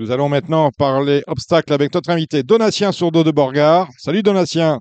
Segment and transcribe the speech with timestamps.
[0.00, 3.90] Nous allons maintenant parler obstacles avec notre invité Donatien Sourdeau de Borgard.
[3.98, 4.80] Salut Donatien.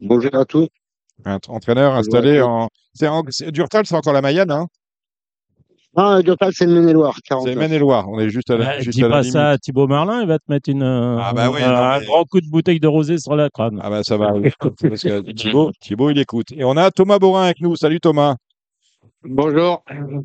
[0.00, 0.68] Bonjour à tous.
[1.24, 2.68] Un entraîneur installé en.
[2.92, 3.22] C'est en...
[3.50, 4.66] Durtal, c'est encore la Mayenne, hein?
[5.96, 7.16] Ah, Durtal, c'est le Maine-et-Loire.
[7.42, 8.06] C'est Maine-et-Loire.
[8.10, 8.66] On est juste à la.
[8.66, 9.32] Bah, juste dis à la pas limite.
[9.32, 12.00] ça à Thibaut Marlin, il va te mettre une, Ah bah oui, un, non, un
[12.00, 13.80] mais- grand coup de bouteille de rosé sur la crâne.
[13.82, 14.34] Ah bah ça va.
[14.60, 16.52] Parce que Thibaut, Thibaut, il écoute.
[16.52, 17.76] Et on a Thomas Borin avec nous.
[17.76, 18.36] Salut Thomas.
[19.24, 19.82] Bonjour,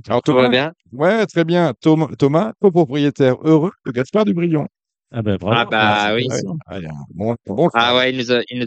[0.07, 0.72] Alors tout va bien?
[0.91, 1.73] Ouais, très bien.
[1.81, 4.67] Thomas, Thomas copropriétaire heureux de Gaspard Dubrion.
[5.12, 5.72] Ah ben bravo.
[5.73, 6.27] Ah bah oui.
[6.67, 8.66] Ah, il y a un bon, bon Ah ouais, il nous a, il nous,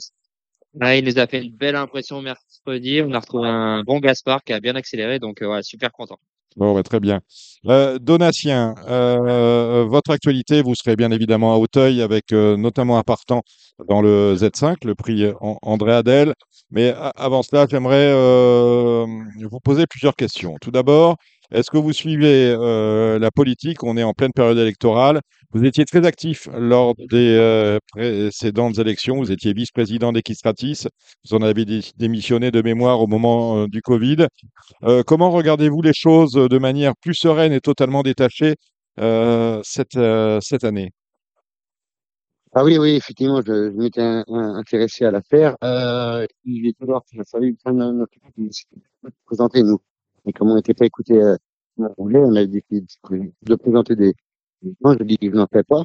[0.80, 3.02] ah, il nous a fait une belle impression mercredi.
[3.02, 6.18] On a retrouvé un bon Gaspard qui a bien accéléré, donc euh, ouais, super content.
[6.56, 7.20] Bon, bah, très bien.
[7.66, 13.02] Euh, Donatien, euh, votre actualité, vous serez bien évidemment à Auteuil avec euh, notamment un
[13.02, 13.42] partant
[13.88, 16.32] dans le Z5, le prix An- André Adel.
[16.70, 19.06] Mais avant cela, j'aimerais euh,
[19.50, 20.56] vous poser plusieurs questions.
[20.62, 21.16] Tout d'abord,
[21.52, 25.20] est-ce que vous suivez euh, la politique On est en pleine période électorale.
[25.52, 29.16] Vous étiez très actif lors des euh, précédentes élections.
[29.16, 30.86] Vous étiez vice-président d'Equistratis.
[31.28, 34.26] Vous en avez dé- démissionné de mémoire au moment euh, du Covid.
[34.84, 38.56] Euh, comment regardez-vous les choses de manière plus sereine et totalement détachée
[38.98, 40.90] euh, cette, euh, cette année
[42.54, 45.56] Ah oui, oui, effectivement, je, je m'étais intéressé à l'affaire.
[45.62, 47.22] Euh, il est toujours de
[48.50, 48.66] se
[49.26, 49.78] présenter, nous.
[50.26, 51.36] Et comme on n'était pas écouté euh,
[51.78, 52.84] on voulait, on a décidé
[53.42, 54.14] de, présenter des
[54.62, 54.94] gens.
[54.98, 55.84] Je dis que je n'en fais pas.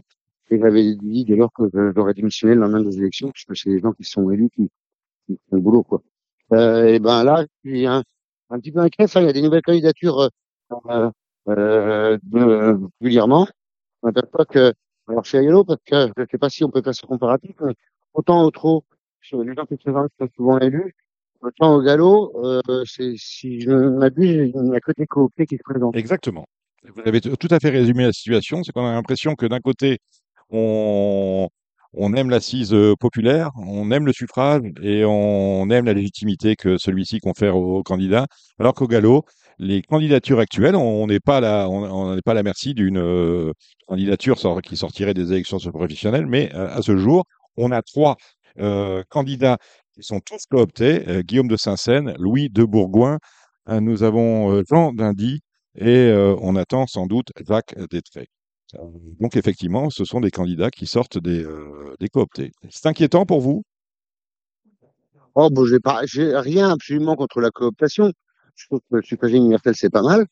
[0.50, 1.64] Et j'avais dit dès lors que
[1.96, 4.70] j'aurais démissionné le lendemain des élections, puisque c'est les gens qui sont élus qui,
[5.28, 6.02] qui font le boulot, quoi.
[6.54, 8.04] Euh, et ben là, je suis un,
[8.50, 9.06] un petit peu inquiet.
[9.16, 10.30] Il y a des nouvelles candidatures
[10.90, 11.10] euh,
[11.48, 13.48] euh, de, régulièrement.
[14.02, 14.74] On m'aperçoit que
[15.08, 17.56] alors, chez Ayolo, parce que je ne sais pas si on peut faire ce comparatif,
[17.62, 17.76] mais
[18.14, 18.84] autant au
[19.22, 20.96] sur les gens qui sont souvent élus,
[21.42, 25.64] autant au galop, euh, si je m'abuse, il n'y a que des cooptés qui se
[25.64, 25.96] présentent.
[25.96, 26.46] Exactement.
[26.84, 28.64] Vous avez tout à fait résumé la situation.
[28.64, 30.00] C'est qu'on a l'impression que d'un côté,
[30.50, 31.48] on,
[32.16, 37.20] aime l'assise euh, populaire, on aime le suffrage et on aime la légitimité que celui-ci
[37.20, 38.26] confère aux, candidats,
[38.60, 39.26] alors qu'au galop,
[39.60, 43.54] les candidatures actuelles, on n'est pas à la, on, pas à la merci d'une euh,
[43.88, 47.26] candidature qui sortirait des élections professionnelles, mais à ce jour,
[47.58, 48.16] on a trois
[49.10, 49.58] candidats
[50.02, 53.20] qui sont tous cooptés, euh, Guillaume de Saint-Seine, Louis de Bourgoin,
[53.70, 55.42] euh, nous avons euh, Jean Dindy
[55.76, 58.28] et euh, on attend sans doute Jacques Détré.
[59.20, 62.52] Donc effectivement, ce sont des candidats qui sortent des, euh, des cooptés.
[62.70, 63.64] C'est inquiétant pour vous?
[65.36, 68.12] Oh, bon, j'ai pas, j'ai rien absolument contre la cooptation.
[68.56, 70.26] Je trouve que le suffrage universel, c'est pas mal.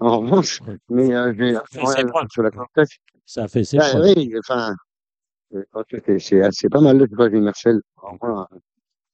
[0.00, 3.02] En revanche, mais euh, j'ai rien la cooptation.
[3.26, 4.74] Ça a fait ses Ah, oui, enfin,
[5.50, 7.80] que c'est, c'est, assez pas mal le suffrage universel.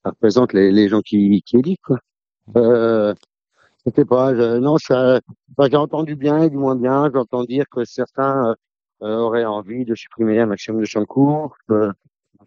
[0.05, 1.97] Ça représente les, les gens qui, qui élitent, quoi.
[2.55, 3.13] Euh,
[3.85, 5.19] je sais pas, je, non, ça,
[5.57, 7.09] enfin, j'ai entendu bien et du moins bien.
[7.11, 8.53] J'entends dire que certains euh,
[9.07, 11.57] euh, auraient envie de supprimer un maximum de champs de course.
[11.71, 11.91] Euh,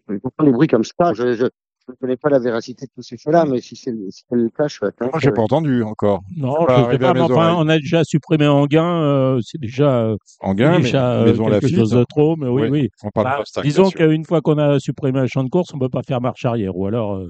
[0.07, 1.13] des bruits comme ça.
[1.13, 1.47] Je, je,
[1.89, 4.35] je ne connais pas la véracité de tous ces faits-là, mais si c'est, si c'est
[4.35, 4.77] le cas, je.
[5.01, 6.21] Moi, j'ai pas entendu encore.
[6.37, 10.17] Non, je sais pas, mais enfin, on a déjà supprimé Anguin, euh, c'est déjà, euh,
[10.41, 11.75] Anguin, mais déjà euh, Maison quelque Lafitte.
[11.77, 12.89] chose de trop, mais oui, Oui, oui.
[13.03, 15.89] On parle Bah, disons qu'une fois qu'on a supprimé un champ de course, on peut
[15.89, 17.29] pas faire marche arrière, ou alors euh,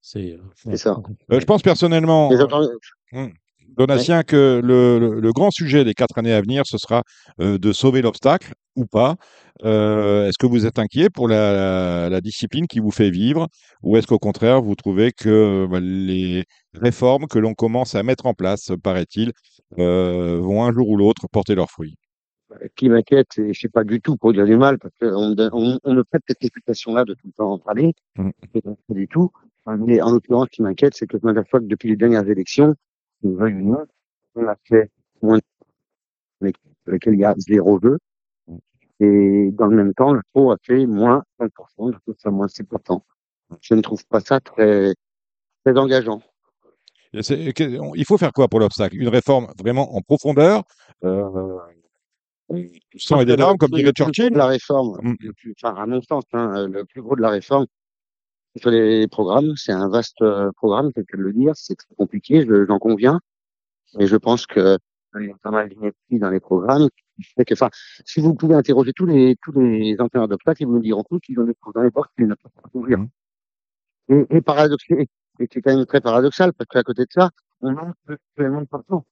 [0.00, 0.36] c'est.
[0.66, 0.96] euh, ça.
[1.32, 2.66] Euh, je pense personnellement, Et j'entends-
[3.76, 7.02] Donatien, que le, le- le grand sujet des quatre années à venir, ce sera
[7.40, 9.16] euh, de sauver l'obstacle ou pas.
[9.64, 13.48] Euh, est-ce que vous êtes inquiet pour la, la discipline qui vous fait vivre
[13.82, 18.26] ou est-ce qu'au contraire, vous trouvez que bah, les réformes que l'on commence à mettre
[18.26, 19.32] en place, paraît-il,
[19.78, 21.96] euh, vont un jour ou l'autre porter leurs fruits?
[22.62, 25.34] Ce qui m'inquiète, et je sais pas du tout pour dire du mal, parce qu'on
[25.36, 28.30] on, on me prête cette réputation-là de tout le temps en parler, Mm.
[28.54, 29.30] c'est pas du tout.
[29.66, 32.74] Mais en l'occurrence, ce qui m'inquiète, c'est que je m'aperçois que depuis les dernières élections,
[33.22, 33.84] nous veuille ou non,
[34.34, 34.90] on a fait
[35.22, 35.42] moins de
[36.42, 37.98] avec lequel il y a zéro jeu.
[39.00, 42.46] Et dans le même temps, le pro a fait moins 5%, je trouve ça moins
[42.46, 43.00] 6%.
[43.60, 44.94] Je ne trouve pas ça très,
[45.64, 46.20] très engageant.
[47.12, 48.96] Il faut faire quoi pour l'obstacle?
[48.96, 50.64] Une réforme vraiment en profondeur,
[51.04, 51.58] euh,
[52.96, 54.32] sans et des larmes, comme dirait Churchill?
[54.32, 55.14] La réforme, Mm.
[55.20, 57.66] le plus, enfin, à mon sens, hein, le plus gros de la réforme,
[58.56, 59.52] sur les programmes.
[59.56, 61.52] C'est un vaste euh, programme, c'est le dire.
[61.56, 63.20] C'est très compliqué, je- j'en conviens.
[63.98, 64.78] Et je pense que
[65.20, 66.88] il y a pas mal d'inepties dans les programmes.
[67.36, 67.70] que, enfin,
[68.04, 71.38] si vous pouvez interroger tous les tous les entraîneurs d'obstacles, ils vous diront tous qu'ils
[71.38, 72.98] ont des trous dans les portes qu'ils ne peuvent pas couvrir.
[72.98, 73.08] Mhm.
[74.08, 77.30] Et, et paradoxal, et c'est quand même très paradoxal parce qu'à côté de ça,
[77.60, 79.02] on manque actuellement de partout.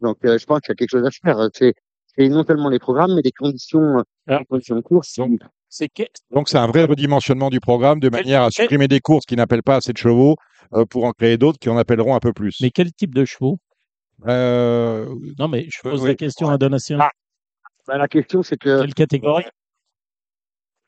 [0.00, 1.48] Donc, euh, je pense qu'il y a quelque chose à faire.
[1.54, 1.74] C'est
[2.16, 4.38] c'est non seulement les programmes, mais les conditions, euh, Ah.
[4.40, 5.14] les conditions de course.
[5.16, 5.40] Donc,
[5.74, 9.24] C'est que- Donc c'est un vrai redimensionnement du programme de manière à supprimer des courses
[9.24, 10.36] qui n'appellent pas assez de chevaux
[10.74, 12.58] euh, pour en créer d'autres qui en appelleront un peu plus.
[12.60, 13.58] Mais quel type de chevaux?
[14.26, 15.06] Euh,
[15.38, 16.08] Non, mais je Euh, pose oui.
[16.08, 16.98] la question à Donatien.
[17.00, 17.10] Ah.
[17.86, 19.44] Bah, la question, c'est que Quelle catégorie?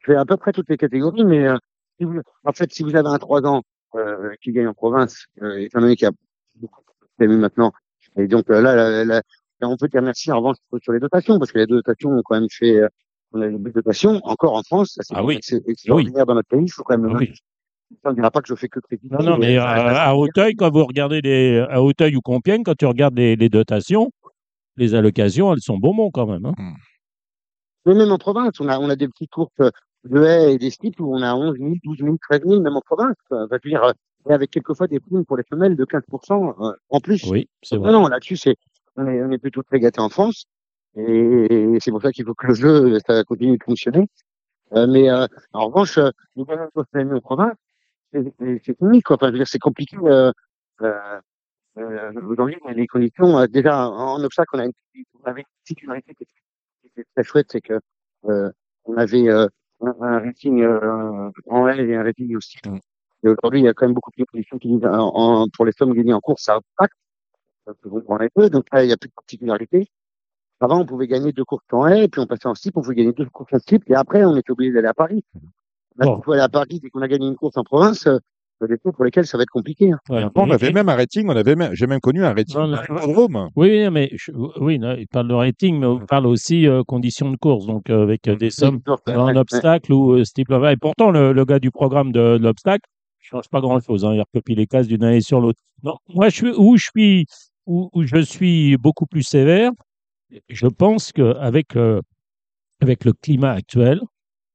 [0.01, 1.57] Je fais à peu près toutes les catégories, mais euh,
[1.99, 3.63] si vous, en fait, si vous avez un 3 ans
[3.95, 6.13] euh, qui gagne en province, euh, étant donné qu'il y a
[6.57, 6.83] beaucoup
[7.19, 7.73] de maintenant,
[8.17, 9.23] et donc euh, là, là,
[9.69, 12.39] on peut dire merci en revanche sur les dotations, parce que les dotations ont quand
[12.41, 12.89] même fait, euh,
[13.33, 15.39] on a des dotations encore en France, ça, c'est Ah oui.
[15.43, 17.13] c'est extraordinaire dans notre pays, il faut quand même.
[17.15, 17.33] Ah oui.
[18.05, 19.15] On ne dira pas que je fais que critiquer.
[19.15, 22.63] Non, non, mais reste à, à Auteuil, quand vous regardez les, à Auteuil ou Compiègne,
[22.65, 24.11] quand tu regardes les, les dotations,
[24.77, 26.47] les allocations, elles sont bonbons quand même.
[26.47, 26.55] hein.
[27.87, 29.53] Mais même en province, on a, on a des petites courses
[30.05, 32.77] de haies et des skips où on a 11 000, 12 000, 13 000, même
[32.77, 33.15] en province.
[33.29, 33.45] quoi.
[33.45, 33.93] Enfin, je veux dire, euh,
[34.29, 37.23] et avec quelquefois des primes pour les femelles de 15% euh, en plus.
[37.31, 37.93] Oui, c'est Non, vrai.
[37.93, 38.57] non, là-dessus, c'est,
[38.97, 40.45] on est, on est plutôt très gâtés en France.
[40.97, 44.09] Et, c'est pour ça qu'il faut que le jeu, ça continue de fonctionner.
[44.73, 47.55] Euh, mais euh, en revanche, euh, les en province,
[48.13, 49.17] c'est unique, quoi.
[49.17, 49.97] Enfin, je veux dire, c'est compliqué.
[50.03, 50.33] Euh,
[50.83, 51.21] euh,
[51.79, 54.73] euh, aujourd'hui, les conditions, euh, déjà, en, obstacle, on, a une,
[55.21, 57.81] on avait une sécurité qui était, très chouette, c'est que
[58.27, 58.51] euh,
[58.85, 59.49] on avait euh,
[59.81, 62.59] un, rating euh, en L et un rating aussi.
[62.65, 62.79] Mm.
[63.25, 65.49] Et aujourd'hui, il y a quand même beaucoup plus de conditions qui disent en, en-
[65.49, 66.95] pour les sommes gagnées en course, ça impacte.
[67.67, 69.87] Donc là, il n'y a plus de particularité.
[70.61, 72.95] Avant, on pouvait gagner deux courses en haie, puis on passait en slip, on pouvait
[72.95, 75.25] gagner deux courses en slip, et après, on était obligé d'aller à Paris.
[75.97, 76.15] Là, Bon.
[76.17, 78.19] on peut aller à Paris dès qu'on a gagné une course en province, euh,
[78.61, 79.91] il y a des cours pour lesquels ça va être compliqué.
[79.93, 79.99] hein.
[80.09, 80.25] Ouais.
[80.37, 82.69] On avait et- même un rating, on avait même, j'ai même connu un rating Non,
[82.69, 83.49] non, à l'hippodrome.
[83.57, 84.31] Oui, mais je-
[84.61, 87.91] oui, non, il parle de rating, mais on parle aussi euh, conditions de course, donc
[87.91, 90.73] euh, avec euh, des sommes ouais, obstacle ou euh, ce type-là.
[90.73, 92.89] Et pourtant, le, le gars du programme de, de l'obstacle
[93.21, 94.05] ne change pas grand-chose.
[94.05, 95.61] Hein, il recopie les cases d'une année sur l'autre.
[96.09, 97.27] Moi, je suis, où je suis,
[97.67, 99.71] où, je suis beaucoup plus sévère.
[100.49, 102.01] Je pense qu'avec euh,
[102.81, 104.01] avec le climat actuel,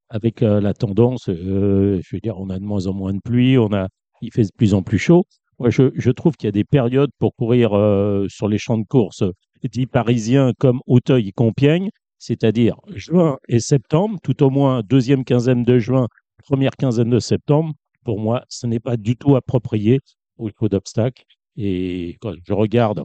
[0.09, 3.19] avec euh, la tendance, euh, je veux dire, on a de moins en moins de
[3.19, 3.87] pluie, on a,
[4.21, 5.23] il fait de plus en plus chaud.
[5.59, 8.77] Moi, je, je trouve qu'il y a des périodes pour courir euh, sur les champs
[8.77, 9.23] de course
[9.63, 15.63] dits parisiens comme Auteuil et Compiègne, c'est-à-dire juin et septembre, tout au moins deuxième quinzaine
[15.63, 16.07] de juin,
[16.43, 17.73] première quinzaine de septembre.
[18.05, 19.99] Pour moi, ce n'est pas du tout approprié
[20.37, 21.23] au niveau d'obstacles.
[21.57, 23.03] Et quand je regarde,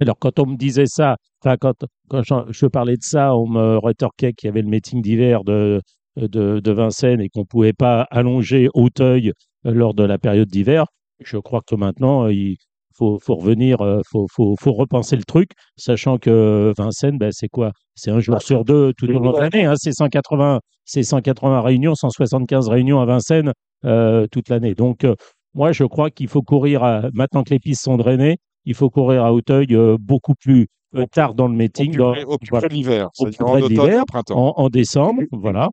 [0.00, 3.78] alors quand on me disait ça, enfin quand, quand je, parlais de ça, on me
[3.78, 5.80] rétorquait qu'il y avait le meeting d'hiver de,
[6.16, 9.32] de, de Vincennes et qu'on ne pouvait pas allonger Auteuil
[9.66, 10.86] euh, lors de la période d'hiver.
[11.20, 12.56] Je crois que maintenant, euh, il
[12.96, 17.48] faut, faut revenir, euh, faut, faut, faut repenser le truc, sachant que Vincennes, ben, c'est
[17.48, 17.72] quoi?
[17.94, 19.64] C'est un jour sur deux tout au long de l'année.
[19.64, 23.52] Hein, c'est 180, c'est 180 réunions, 175 réunions à Vincennes
[23.84, 24.74] euh, toute l'année.
[24.74, 25.06] Donc,
[25.54, 28.90] moi, je crois qu'il faut courir, à, maintenant que les pistes sont drainées, il faut
[28.90, 32.74] courir à Auteuil euh, beaucoup plus euh, tard dans le meeting, au plus voilà, de
[32.74, 34.54] l'hiver, c'est-à-dire en de automne printemps.
[34.58, 35.68] en, en décembre, voilà.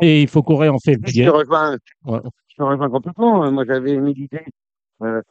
[0.00, 1.24] Et il faut courir en Je février.
[1.24, 2.20] te rejoins, Ouais.
[2.48, 3.44] je te rejoins complètement.
[3.44, 4.44] Euh, Moi, j'avais une idée,
[5.02, 5.22] euh,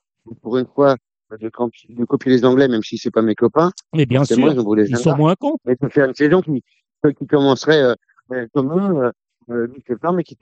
[0.41, 0.95] pour une fois,
[1.39, 3.71] de, camp- de copier les Anglais, même si c'est pas mes copains.
[3.93, 5.57] Mais bien C'est moi, sûr, ils sont moins cons.
[5.65, 6.63] Mais de faire une saison qui,
[7.05, 7.93] euh, qui commencerait euh,
[8.31, 9.11] euh, comme eux, euh,
[9.51, 10.35] euh, mi-septembre, mais qui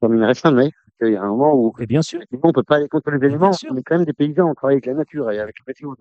[0.00, 0.70] terminerait fin mai.
[1.00, 2.20] Qu'il y a un moment où Mais bien sûr.
[2.42, 3.50] on peut pas aller contre les éléments.
[3.70, 5.92] On est quand même des paysans, on travaille avec la nature et avec la météo.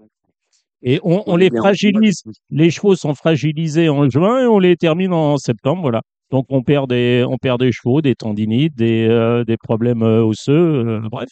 [0.81, 2.23] Et on, on les fragilise.
[2.49, 6.01] Les chevaux sont fragilisés en juin et on les termine en septembre, voilà.
[6.31, 10.23] Donc on perd des, on perd des chevaux, des tendinites, des, euh, des problèmes euh,
[10.23, 11.29] osseux, euh, bref.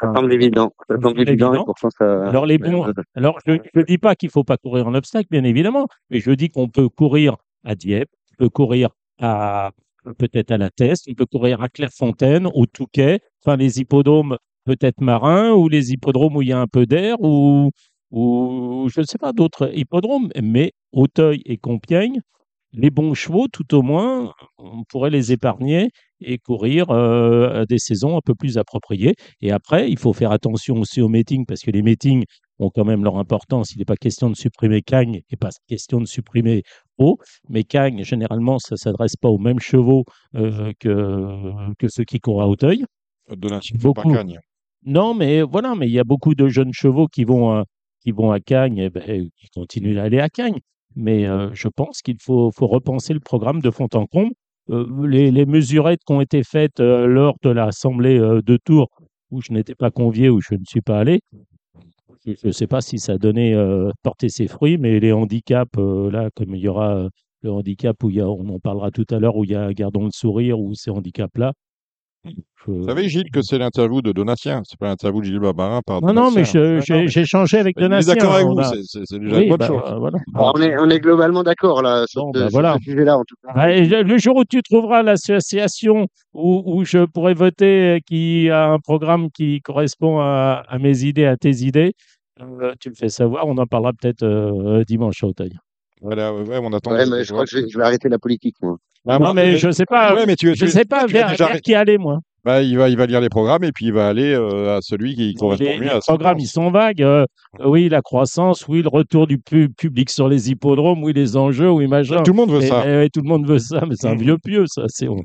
[0.00, 0.72] Ça semble évident.
[0.86, 1.64] Ça semble semble évident et évident.
[1.64, 2.28] pourtant ça.
[2.28, 5.44] Alors les bons, alors je ne dis pas qu'il faut pas courir en obstacle, bien
[5.44, 9.70] évidemment, mais je dis qu'on peut courir à Dieppe, on peut courir à
[10.18, 15.00] peut-être à la Teste, on peut courir à Clairefontaine, au Touquet, enfin les hippodromes peut-être
[15.02, 17.70] marins ou les hippodromes où il y a un peu d'air ou
[18.10, 22.20] ou je ne sais pas d'autres hippodromes, mais Auteuil et Compiègne,
[22.72, 25.90] les bons chevaux, tout au moins, on pourrait les épargner
[26.24, 29.14] et courir euh, des saisons un peu plus appropriées.
[29.40, 32.24] Et après, il faut faire attention aussi aux meetings parce que les meetings
[32.58, 33.72] ont quand même leur importance.
[33.72, 36.62] Il n'est pas question de supprimer Cagne et pas question de supprimer
[36.96, 37.18] Pau.
[37.48, 40.04] Mais Cagne, généralement, ça ne s'adresse pas aux mêmes chevaux
[40.36, 42.84] euh, que, que ceux qui courent à Auteuil.
[43.30, 44.08] De Beaucoup.
[44.08, 44.38] Barcagne.
[44.84, 47.64] Non, mais voilà, mais il y a beaucoup de jeunes chevaux qui vont à,
[48.00, 50.60] qui vont à Cagnes, et ben, qui continuent d'aller à Cagnes.
[50.94, 54.32] Mais euh, je pense qu'il faut, faut repenser le programme de fond en comble.
[54.70, 58.88] Euh, les, mesurettes qui ont été faites euh, lors de l'assemblée euh, de Tours,
[59.30, 61.20] où je n'étais pas convié, où je ne suis pas allé,
[62.24, 66.30] je ne sais pas si ça donné euh, porté ses fruits, mais les handicaps, là,
[66.34, 67.08] comme il y aura
[67.42, 69.54] le handicap où il y a, on en parlera tout à l'heure, où il y
[69.54, 71.52] a Gardons le sourire, ou ces handicaps-là.
[72.24, 72.32] Je-
[72.66, 74.62] Vous savez, Gilles, que c'est l'interview de Donatien.
[74.64, 76.80] C'est pas l'interview de Gilles Barbarin par Non, non, mais Donatien.
[76.80, 78.14] j'ai non, mais- j'ai échangé avec Donatien.
[78.14, 79.82] d'accord avec on vous, a- c'est- déjà Oui, une bonne bah, chose.
[79.86, 80.18] euh, voilà.
[80.34, 82.76] On, est, on est globalement d'accord là sur, Bon, ce- bah, sur voilà.
[82.78, 83.52] ce sujet-là en tout cas.
[83.54, 83.68] Bah,
[84.02, 88.78] le jour où tu trouveras l'association où, où je pourrais voter euh, qui a un
[88.78, 91.92] programme qui correspond à, à mes idées, à tes idées,
[92.40, 93.46] euh, tu me fais savoir.
[93.46, 95.52] On en parlera peut-être euh, dimanche à Auteuil.
[96.00, 96.90] Voilà, ouais, on attend.
[96.92, 98.76] Ouais, mais je crois que je vais, je vais arrêter la politique, moi.
[99.06, 100.14] Ah, Non, mais je sais pas.
[100.14, 102.20] ouais, mais tu, Je tu- sais pas vers, déjà- vers qui aller, moi.
[102.42, 104.80] bah, il va, il va lire les programmes et puis il va aller euh, à
[104.80, 107.02] celui qui correspond Les, mieux les à programmes, ils sont vagues.
[107.02, 107.26] euh,
[107.64, 111.70] oui, la croissance, oui, le retour du pu- public sur les hippodromes, oui, les enjeux,
[111.70, 112.22] oui, machin.
[112.22, 112.86] Tout le monde veut Et- ça.
[112.86, 114.20] et- ouais, tout le monde veut ça, mais c'est un Mhm.
[114.22, 114.84] vieux pieux, ça.
[114.88, 115.22] C'est, on,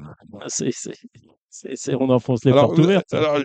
[0.48, 0.94] c'est, c'est,
[1.50, 3.14] c'est- c'est- on enfonce les Alors, portes ouvertes.
[3.14, 3.38] alors,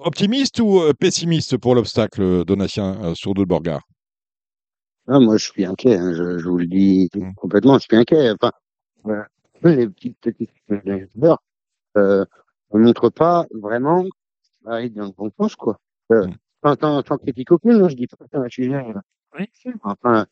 [0.00, 3.80] optimiste ou euh, pessimiste pour l'obstacle Donatien euh, sur de Borgard
[5.08, 7.32] Ah, moi, je suis inquiet, hein, je, je vous le dis Mm.
[7.34, 8.30] complètement, je suis inquiet.
[8.32, 8.52] Enfin,
[9.64, 10.26] les petites
[10.68, 11.42] youtubeurs,
[11.96, 12.24] euh,
[12.72, 14.04] ne montrent pas vraiment
[14.66, 15.78] aller dans le bon sens, quoi.
[16.12, 16.34] Euh, Mm.
[16.64, 18.74] sans, sans, sans critique aucune, je dis pas un sujet.
[18.74, 18.92] euh,
[19.38, 19.46] Oui.
[19.82, 20.26] Enfin,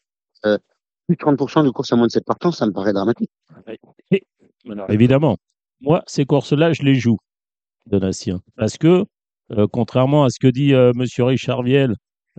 [0.46, 0.58] euh,
[1.06, 3.30] plus de 30% de courses à moins de 7 partants, ça me paraît dramatique.
[4.88, 5.38] Évidemment,
[5.80, 7.16] moi, ces courses-là, je les joue,
[7.86, 8.40] Donatien.
[8.56, 9.04] Parce que,
[9.52, 11.94] euh, contrairement à ce que dit euh, Monsieur Richard Viel,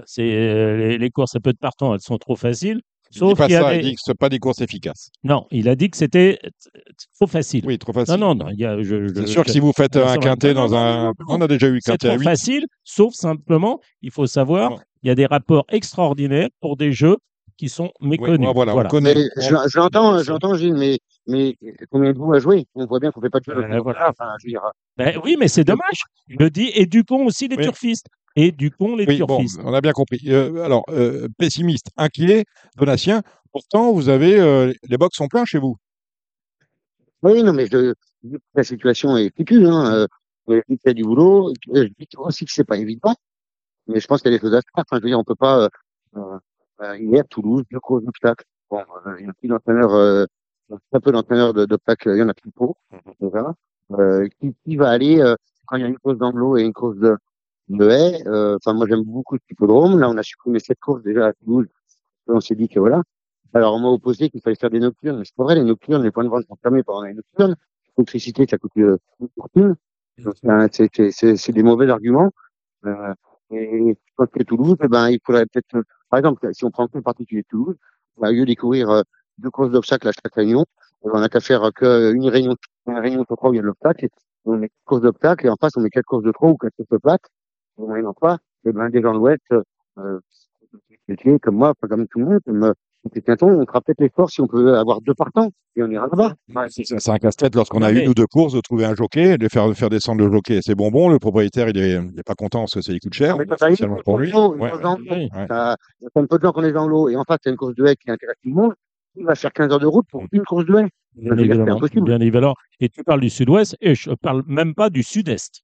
[0.05, 2.81] c'est, euh, les, les courses à peu de partants, elles sont trop faciles.
[3.11, 5.09] Il dit Sauf pas a ça, il dit que ce pas des courses efficaces.
[5.23, 6.37] Non, il a dit que c'était
[7.17, 7.63] trop facile.
[7.65, 8.15] Oui, trop facile.
[8.15, 8.51] Non, non, non.
[8.51, 11.13] il y a- je- je- C'est sûr que si vous faites un quintet dans un.
[11.27, 12.23] On a déjà eu quintet à trop 8.
[12.23, 17.17] facile, sauf simplement, il faut savoir, il y a des rapports extraordinaires pour des jeux
[17.57, 18.39] qui sont Oui, méconnus.
[18.41, 18.89] moi, voilà, on Voilà.
[18.89, 19.15] connaît.
[19.15, 20.98] Mais je, je l'entends, je l'entends, Gilles, mais,
[21.29, 21.57] mais
[21.89, 22.65] combien de vous à jouer?
[22.75, 23.55] On voit bien qu'on fait pas de jeu.
[23.55, 24.09] Euh, voilà.
[24.09, 24.61] Enfin, je veux dire,
[24.97, 26.03] Ben oui, mais c'est dommage.
[26.27, 27.63] Je le dis, éduquons aussi les Oui.
[27.63, 28.07] turfistes.
[28.35, 29.59] Éduquons les Oui, bon, turfistes.
[29.63, 30.19] on a bien compris.
[30.27, 32.45] Euh, alors, euh, pessimiste, inquiet,
[32.77, 33.21] Donatien.
[33.51, 35.77] Pourtant, vous avez euh, les box sont pleins chez vous.
[37.23, 37.93] Oui, non, mais je,
[38.55, 39.65] la situation est foutue.
[39.65, 40.05] Hein.
[40.49, 41.53] Euh, qu'il y a du boulot.
[41.73, 43.13] Je dis aussi que c'est pas évident.
[43.87, 44.71] Mais je pense qu'il y a des choses à faire.
[44.75, 45.67] Enfin, je veux dire, on peut pas.
[46.15, 46.37] Euh,
[46.81, 48.45] euh, hier, Toulouse, deux gros obstacles.
[48.69, 50.25] Bon, euh, il y a plus d'entraîneurs, euh,
[50.91, 52.11] un peu d'entraîneurs de- d'obstacles.
[52.15, 52.77] Il y en a plus pour.
[53.91, 55.35] Euh, qui, qui va aller euh,
[55.65, 57.17] quand il y a une course d'anglo et une course de,
[57.69, 58.27] de haie.
[58.27, 59.99] euh, Enfin, moi, j'aime beaucoup ce hippodrome.
[59.99, 61.67] Là, on a supprimé cette course déjà à Toulouse.
[62.27, 63.01] On s'est dit que voilà.
[63.53, 65.17] Alors, on m'a opposé qu'il fallait faire des nocturnes.
[65.19, 67.55] Mais C'est pas vrai, les nocturnes, les points de vente sont fermés pendant les nocturnes.
[67.97, 69.75] L'électricité, ça coûte euh, une fortune.
[70.71, 72.29] C'est- c'est- c'est des mauvais arguments.
[72.85, 73.13] Euh,
[73.51, 76.87] et je pense que Toulouse, eh ben, il faudrait peut-être, par exemple, si on prend
[76.93, 77.75] le particulier de Toulouse,
[78.17, 79.03] au lieu de courir
[79.39, 80.65] deux courses d'obstacles à chaque réunion,
[81.01, 82.55] on n'a qu'à faire qu'une réunion,
[82.87, 84.07] une réunion sur trois où il y a de l'obstacle,
[84.45, 86.57] on met quatre courses d'obstacles, et en face, on met quatre courses de trop ou
[86.57, 87.25] quatre courses de plates,
[87.77, 89.41] au moyen pas, et ben, des gens de l'Ouest,
[89.97, 90.19] euh,
[91.41, 92.73] comme moi, pas comme tout le monde, comme, euh,
[93.05, 96.35] on fera peut-être l'effort si on peut avoir deux partants, et on ira là-bas.
[96.69, 99.37] C'est c'est un casse-tête lorsqu'on a mais- une ou deux courses de trouver un jockey,
[99.37, 100.59] de faire, de faire descendre le jockey.
[100.61, 101.09] C'est bonbon.
[101.09, 103.99] Le propriétaire, il est, il est pas content parce que ça lui coûte cher, spécialement
[104.03, 104.33] pour lui.
[104.33, 104.81] Ouais, ouais.
[105.09, 105.29] Oui.
[105.33, 105.47] Ouais.
[105.47, 105.77] t'as
[106.13, 107.75] t'as un peu de gens qu'on est dans l'eau, et en face, t'as une course
[107.75, 108.73] de haie qui intéresse tout le monde,
[109.15, 110.89] il va faire 15 heures de route pour une course de haie.
[111.15, 111.75] Bien évidemment.
[111.77, 112.03] impossible.
[112.05, 112.55] Bien évidemment.
[112.79, 115.63] Et tu parles du sud-ouest, et je parle même pas du sud-est.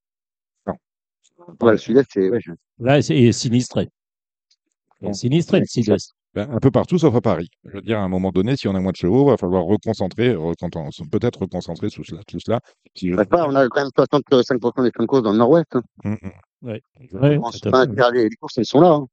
[1.61, 3.89] Ouais, le sud-est, c'est, ouais, je- Là, c'est sinistré.
[5.01, 5.13] Bon.
[5.13, 6.13] sinistré, le sud-est.
[6.33, 7.49] Ben, un peu partout sauf à Paris.
[7.63, 9.37] Je veux dire, à un moment donné, si on a moins de chevaux, il va
[9.37, 10.35] falloir reconcentrer,
[11.11, 12.21] peut-être reconcentrer tout cela.
[12.27, 12.59] Tout cela.
[12.93, 15.37] Si je- Ouais, pas, on a quand même 65% des fins de course dans le
[15.37, 15.67] nord-ouest.
[15.75, 15.81] Hein.
[16.03, 16.31] Mm, mm.
[16.63, 16.81] Ouais.
[16.99, 17.39] Je Ouais,
[17.71, 18.93] pas les, les courses, elles sont là.
[18.93, 19.07] Hein.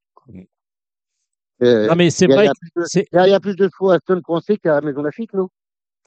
[1.63, 2.53] Euh, Non, mais c'est il y a- il vrai
[3.25, 5.49] il y y a plus de chevaux à Stone Coincé qu'à Maison Lafitte, non?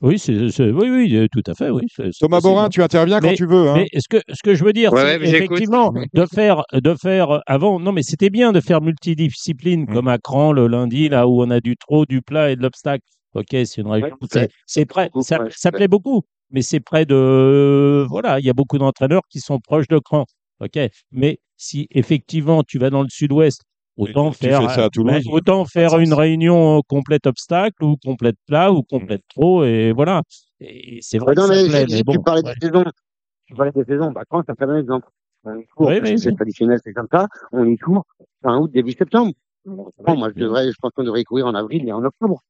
[0.02, 1.84] Oui, c'est, c'est- oui, oui, euh, tout à fait, oui.
[1.96, 2.42] c'est- c'est Thomas.
[2.42, 3.70] Borin, tu interviens quand Mais- tu veux.
[3.70, 3.76] Hein.
[3.78, 7.42] Mais ce que, ce que je veux dire, Ouais, c'est effectivement de faire, de faire
[7.48, 7.80] avant.
[7.80, 9.94] Non, mais c'était bien de faire multidiscipline Mm.
[9.94, 12.62] comme à Cran le lundi, là où on a du trot, du plat et de
[12.62, 13.04] l'obstacle.
[13.36, 14.10] Ok, c'est une région.
[14.34, 15.06] Ouais, c'est, près.
[15.06, 18.06] Beaucoup, Ça, ouais, ça plaît beaucoup, mais c'est près de.
[18.10, 20.26] Voilà, il y a beaucoup d'entraîneurs qui sont proches de Cran.
[20.62, 20.78] Ok,
[21.12, 23.62] mais si effectivement tu vas dans le sud-ouest,
[23.98, 28.84] autant faire, ça à Toulouse, autant faire une réunion complète obstacle ou complète plat ou
[28.84, 30.22] complète trot et voilà.
[30.60, 32.54] Et c'est vrai non, mais plaît, mais bon, tu parlais ouais.
[32.60, 32.86] des saisons.
[33.46, 34.12] Tu parlais des saisons.
[34.12, 35.08] Bah, quand ça fait un exemple.
[35.44, 36.36] On y court, Oui, c'est oui.
[36.36, 37.28] traditionnel, c'est comme ça.
[37.52, 38.04] On y court
[38.42, 39.32] fin août, début septembre.
[39.66, 42.42] Bon, moi, je devrais, je pense qu'on devrait y courir en avril et en octobre.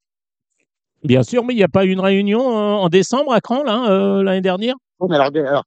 [1.03, 3.63] Bien sûr, mais il n'y a pas eu une réunion euh, en décembre à Cran,
[3.63, 4.75] là, euh, l'année dernière?
[4.99, 5.63] Bon, mais alors, alors,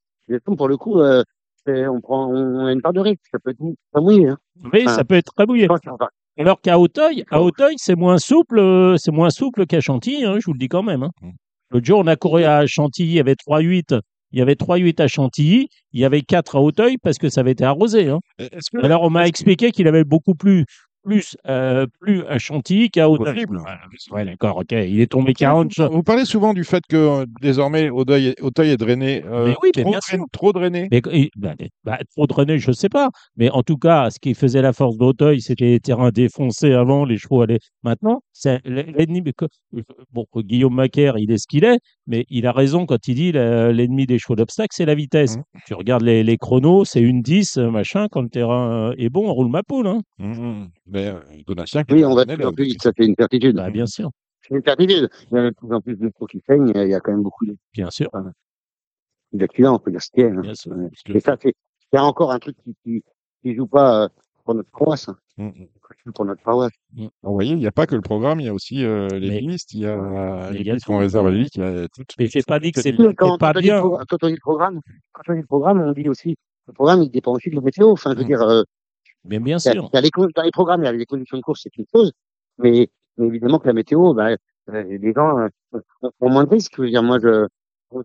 [0.56, 1.22] pour le coup, euh,
[1.88, 3.20] on prend, on a une part de risque.
[3.32, 3.60] Ça peut être
[4.00, 4.38] mouillé, hein.
[4.72, 6.08] Oui, ça peut être très va-
[6.38, 10.36] Alors qu'à Auteuil, à Auteuil, c'est moins souple, euh, c'est moins souple qu'à Chantilly, hein,
[10.40, 11.02] je vous le dis quand même.
[11.02, 11.10] hein.
[11.22, 11.30] Mm.
[11.70, 13.94] L'autre jour, on a couru à Chantilly, il y avait 3-8.
[14.30, 17.40] Il y avait 3-8 à Chantilly, il y avait 4 à Auteuil parce que ça
[17.40, 18.08] avait été arrosé.
[18.10, 18.18] hein.
[18.38, 20.64] Que Alors, on m'a expliqué qu'il avait beaucoup plus,
[21.08, 23.34] plus, euh, plus Chantilly qu'à Auteuil.
[23.46, 23.60] Possible.
[24.10, 24.72] Ouais, d'accord, ok.
[24.72, 25.72] Il est tombé 40.
[25.78, 29.24] Vous, vous parlez souvent du fait que euh, désormais Auteuil est, Auteuil est drainé.
[29.24, 30.24] euh, Mais oui, mais trop, bien sûr.
[30.32, 30.88] trop drainé.
[30.90, 31.00] Mais
[31.36, 33.08] bah, bah, trop drainé, je ne sais pas.
[33.36, 37.04] Mais en tout cas, ce qui faisait la force d'Auteuil, c'était les terrains défoncés avant,
[37.06, 37.60] les chevaux allaient.
[37.82, 39.22] Maintenant, c'est l'ennemi.
[39.36, 39.46] que-
[40.12, 43.30] Bon, Guillaume Macaire, il est ce qu'il est, mais il a raison quand il dit
[43.32, 45.36] l'ennemi des chevaux d'obstacle, c'est la vitesse.
[45.36, 45.42] Mhm.
[45.66, 48.08] Tu regardes les, les chronos, c'est une 10, euh, machin.
[48.10, 49.86] Quand le terrain euh, est bon, on roule ma poule.
[49.86, 50.00] Hein.
[50.18, 50.68] Hum, hum.
[50.86, 53.14] Mais, euh, Donatien, qui Oui, on va de plus en plus vite, ça c'est une
[53.16, 53.54] certitude.
[53.56, 54.10] Bah, bien sûr.
[54.40, 55.08] c'est une certitude.
[55.30, 57.12] Il y a de plus en plus de trous qui saignent, il y a quand
[57.12, 58.10] même beaucoup Bien sûr,
[59.32, 60.30] d'accidents, on peut dire ce qu'il y a.
[60.30, 60.40] hein.
[60.40, 60.72] bien sûr.
[61.14, 63.02] Et ça, c'est encore un truc qui, qui,
[63.42, 64.08] qui joue pas euh,
[64.44, 65.08] pour notre paroisse,
[65.38, 65.68] hein, Mm, mm.
[66.04, 66.72] joue pour notre paroisse.
[66.96, 69.28] Vous voyez, il n'y a pas que le programme, il y a aussi euh, les
[69.30, 72.02] Mais- listes, il y a les listes qu'on réserve à l'élite, il y a tout.
[72.18, 73.02] Mais j'ai pas dit que c'est quand,
[73.32, 73.80] c'est pas quand on dit le bien.
[73.80, 74.80] pro- quand on dit le programme,
[75.12, 77.60] quand on dit le programme, on dit aussi le programme, il dépend aussi de la
[77.62, 77.90] météo.
[77.90, 78.26] Enfin, je veux Mm.
[78.26, 78.62] dire, euh,
[79.24, 79.90] Mais bien il y a- sûr.
[79.92, 82.12] a les, dans les programmes, il y a les conditions de course, c'est une chose,
[82.58, 84.30] mais, mais évidemment que la météo, bah,
[84.70, 85.80] euh, les gens euh,
[86.20, 86.74] ont moins de risques.
[86.76, 87.46] Je veux dire, moi, je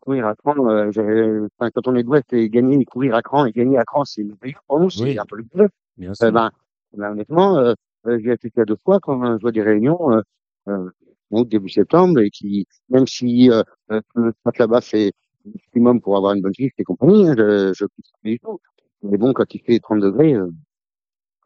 [0.02, 3.22] courir à cran, euh, enfin, quand on est de l'Ouest, et gagner et courir à
[3.22, 5.20] cran et gagner à cran, c'est merveilleux pour nous, c'est Oui.
[5.20, 5.68] un peu le bleu.
[5.98, 6.32] Bien Euh, sûr.
[6.32, 6.52] ben,
[6.98, 7.74] ben, honnêtement, euh,
[8.08, 10.22] euh, j'ai assisté à deux fois quand euh, je vois des réunions, euh,
[10.70, 15.12] euh, début septembre, et qui, même si euh, euh, le spot là-bas fait
[15.46, 18.40] le maximum pour avoir une bonne piste et compagnie, hein, je, je pousse pas du
[18.40, 18.60] tout.
[19.02, 20.50] Mais bon, quand il fait 30 degrés, euh,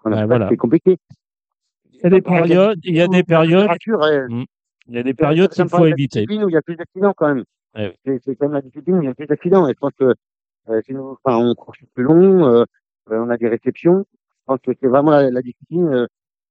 [0.06, 0.48] on Ben voilà.
[0.50, 0.98] c'est compliqué.
[1.94, 4.28] Il y a des périodes, il y a des périodes, Température, euh,
[4.88, 6.20] il y a des périodes ça qu'il faut la éviter.
[6.20, 7.44] discipline où il y a plus d'accidents quand même.
[7.76, 7.94] Eh oui.
[8.06, 9.68] C'est c'est quand même la discipline où il y a plus d'accidents.
[9.68, 10.14] Et je pense que
[10.70, 12.64] euh, sinon, enfin, on court plus long, euh,
[13.12, 14.06] euh, on a des réceptions.
[14.48, 16.06] Je pense que c'est vraiment la, la discipline euh,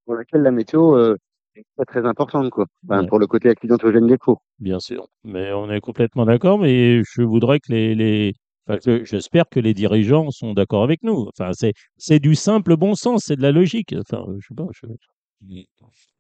[0.05, 1.17] pour laquelle la météo euh,
[1.55, 2.67] est très, très importante, quoi.
[2.89, 3.07] Enfin, Ouais.
[3.09, 4.43] Pour le côté accidentogène des cours.
[4.59, 8.35] Bien sûr, mais on est complètement d'accord, mais je voudrais que les, les...
[8.69, 11.29] Enfin, que- j'espère que les dirigeants sont d'accord avec nous.
[11.39, 13.95] Enfin, c'est, c'est du simple bon sens, c'est de la logique.
[13.99, 14.67] Enfin, je sais pas.
[14.73, 14.87] je-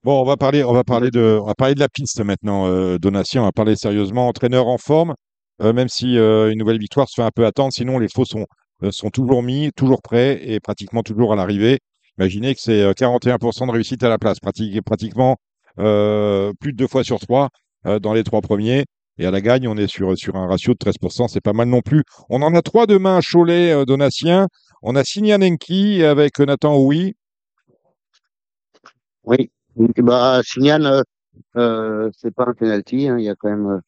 [0.04, 2.66] Bon, on va parler, on va parler de, on va parler de la piste maintenant,
[2.68, 3.42] euh, Donatien.
[3.42, 4.28] On va parler sérieusement.
[4.28, 5.14] Entraîneur en forme,
[5.62, 7.73] euh, même si euh, une nouvelle victoire se fait un peu attendre.
[7.73, 8.47] Sinon, les faux sont,
[8.90, 11.80] sont toujours mis, toujours prêts et pratiquement toujours à l'arrivée.
[12.18, 15.37] Imaginez que c'est euh, 41% de réussite à la place, pratique, pratiquement
[15.78, 17.50] euh, plus de deux fois sur trois
[17.87, 18.85] euh, dans les trois premiers.
[19.18, 21.28] Et à la gagne, on est sur, un ratio de 13%.
[21.28, 22.02] C'est pas mal non plus.
[22.28, 24.49] On en a trois demain, Cholet, euh, Donatien.
[24.83, 26.78] On a Signanenki avec Nathan.
[26.78, 27.14] Oui.
[29.76, 31.02] Donc, bah, euh,
[31.56, 33.09] euh, c'est pas un penalty.
[33.09, 33.80] Hein, il y a quand même euh,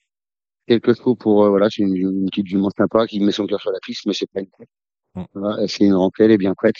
[0.68, 3.60] quelques trous pour, euh, voilà, c'est une, une petite jument sympa qui met son cœur
[3.60, 4.68] sur la piste, mais c'est pas une tête.
[5.14, 5.22] Mm.
[5.34, 6.76] Voilà, fait une rentrée, elle est bien prête.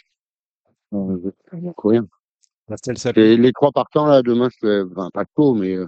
[0.93, 0.99] Je
[1.53, 2.05] vais bien courir.
[3.17, 5.87] Et les trois partants, là, demain, je fais, enfin, pas tôt, mais euh,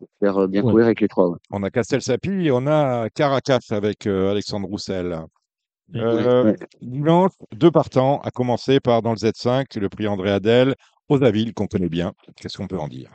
[0.00, 0.70] je vais faire euh, bien Ouais.
[0.70, 1.28] courir avec les trois.
[1.28, 1.38] ouais.
[1.50, 5.20] On a Castel Sapi et on a Caracas avec euh, Alexandre Roussel.
[5.96, 7.28] Euh, ouais.
[7.52, 10.74] Deux partants, à commencer par dans le Z5, le prix André Adel,
[11.08, 12.12] Osaville, qu'on connaît bien.
[12.36, 13.10] Qu'est-ce qu'on peut en dire?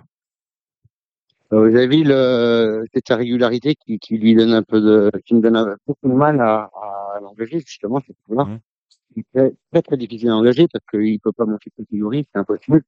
[1.51, 5.35] Vous avez vu le, c'est sa régularité qui, qui lui donne un peu de, qui
[5.35, 6.69] me donne un, beaucoup de mal à,
[7.15, 8.59] à l'engager, justement, c'est là Mhm.
[9.15, 12.39] Il est très, très difficile à engager parce qu'il peut pas monter de catégorie, c'est
[12.39, 12.83] impossible.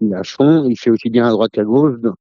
[0.00, 2.14] Il à fond, il fait aussi bien à droite qu'à gauche, dans,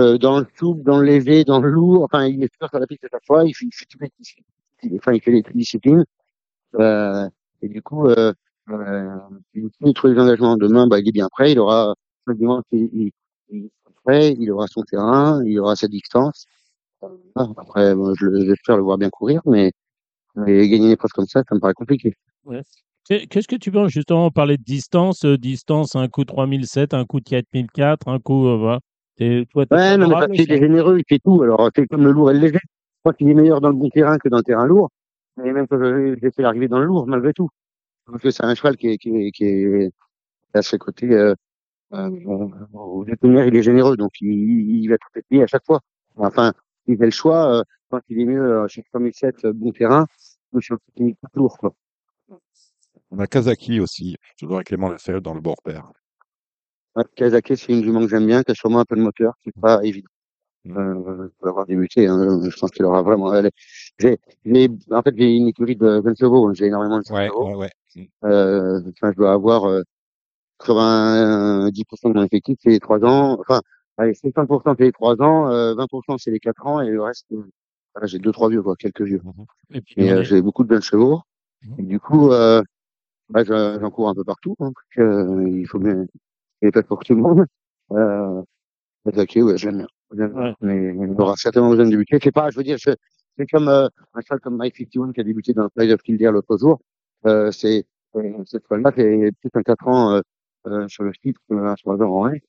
[0.00, 2.86] euh, dans le souple, dans le léger, dans le lourd, enfin, il est sur la
[2.86, 5.42] piste à chaque fois, il fait, il fait toutes les disciplines, enfin, il fait les
[5.54, 6.04] disciplines,
[6.76, 7.28] euh,
[7.62, 8.32] et du coup, euh,
[8.70, 9.16] euh,
[9.54, 10.56] il tous les engagements.
[10.56, 11.94] Demain, bah, il est bien prêt, il aura,
[12.28, 13.12] il,
[13.50, 13.70] il,
[14.04, 16.46] prêt, il aura son terrain, il aura sa distance.
[17.36, 19.72] Ah, Après, bon, je le- j'espère le voir bien courir, mais,
[20.36, 22.14] mais gagner une épreuve comme ça, ça me paraît compliqué.
[23.06, 27.04] Qu'est- Qu'est-ce que tu penses justement parler de distance euh, Distance, un coup 3007, un
[27.04, 28.46] coup 4004, un coup.
[28.46, 28.80] euh, voilà.
[29.16, 31.42] T'es- toi, t'es Ouais, non, mais parce qu'il est généreux, il fait tout.
[31.42, 32.58] Alors, c'est comme le lourd et le léger.
[32.62, 34.90] Je crois qu'il est meilleur dans le bon terrain que dans le terrain lourd.
[35.36, 37.48] Mais même quand j'ai fait l'arrivée dans le lourd, malgré tout.
[38.06, 39.90] Parce que c'est un cheval qui est, qui est, qui est
[40.54, 41.34] à ce côté, euh, euh,
[41.92, 43.96] au détenir, il est généreux.
[43.96, 44.28] Donc, il,
[44.82, 45.80] il va tout payer à chaque fois.
[46.16, 46.52] Enfin,
[46.86, 50.06] il fait le choix, euh, quand il est mieux, euh, chez 3007, euh, bon terrain,
[50.52, 51.74] ou sur le lourd, quoi.
[53.10, 55.90] On a Kazaki aussi, toujours avec Clément Lefebvre dans le bord pair.
[56.96, 59.34] Ouais, Kazake, c'est une jument que j'aime bien, qui a sûrement un peu de moteur,
[59.42, 60.08] qui est pas évident.
[60.64, 60.76] Mm.
[60.76, 63.32] Euh, pour avoir débuté, hein, je pense qu'il aura vraiment.
[63.98, 67.16] J'ai, j'ai- en fait, j'ai une écurie de jeunes chevaux, hein, j'ai énormément de jeunes
[67.16, 67.48] Ouais, chevaux.
[67.56, 68.10] ouais, ouais.
[68.24, 69.82] Euh, enfin, je dois avoir euh,
[70.64, 73.38] 90% de mon effectif, c'est les 3 ans.
[73.40, 73.60] Enfin,
[73.96, 77.26] allez, 50% c'est les 3 ans, euh, 20% c'est les 4 ans, et le reste,
[77.32, 77.42] euh,
[77.94, 79.20] voilà, j'ai deux, trois vieux, quoi, quelques vieux.
[79.72, 81.20] Et puis, Mais on euh, j'ai beaucoup de jeunes chevaux.
[81.62, 81.74] Mhm.
[81.78, 82.62] Et du coup, euh,
[83.28, 84.54] bah, je- j'en cours un peu partout.
[84.60, 86.06] Hein, parce que, euh, il faut bien,
[86.62, 87.44] il est pas pour tout le monde.
[87.92, 88.42] Euh,
[89.04, 90.28] Kazake, ouais, j'aime bien.
[90.32, 90.54] Ouais.
[90.60, 92.18] Mais il aura certainement besoin de débuter.
[92.22, 92.90] C'est pas, je veux dire, je-
[93.38, 96.02] c'est comme euh, un cheval comme Mike 51 qui a débuté dans le Pride of
[96.02, 96.80] Kildare l'autre jour.
[97.26, 100.20] Euh, c'est euh, cette cheval-là qui est plus un 4 ans
[100.66, 102.42] euh, sur le titre qu'un 3 ans en vrai.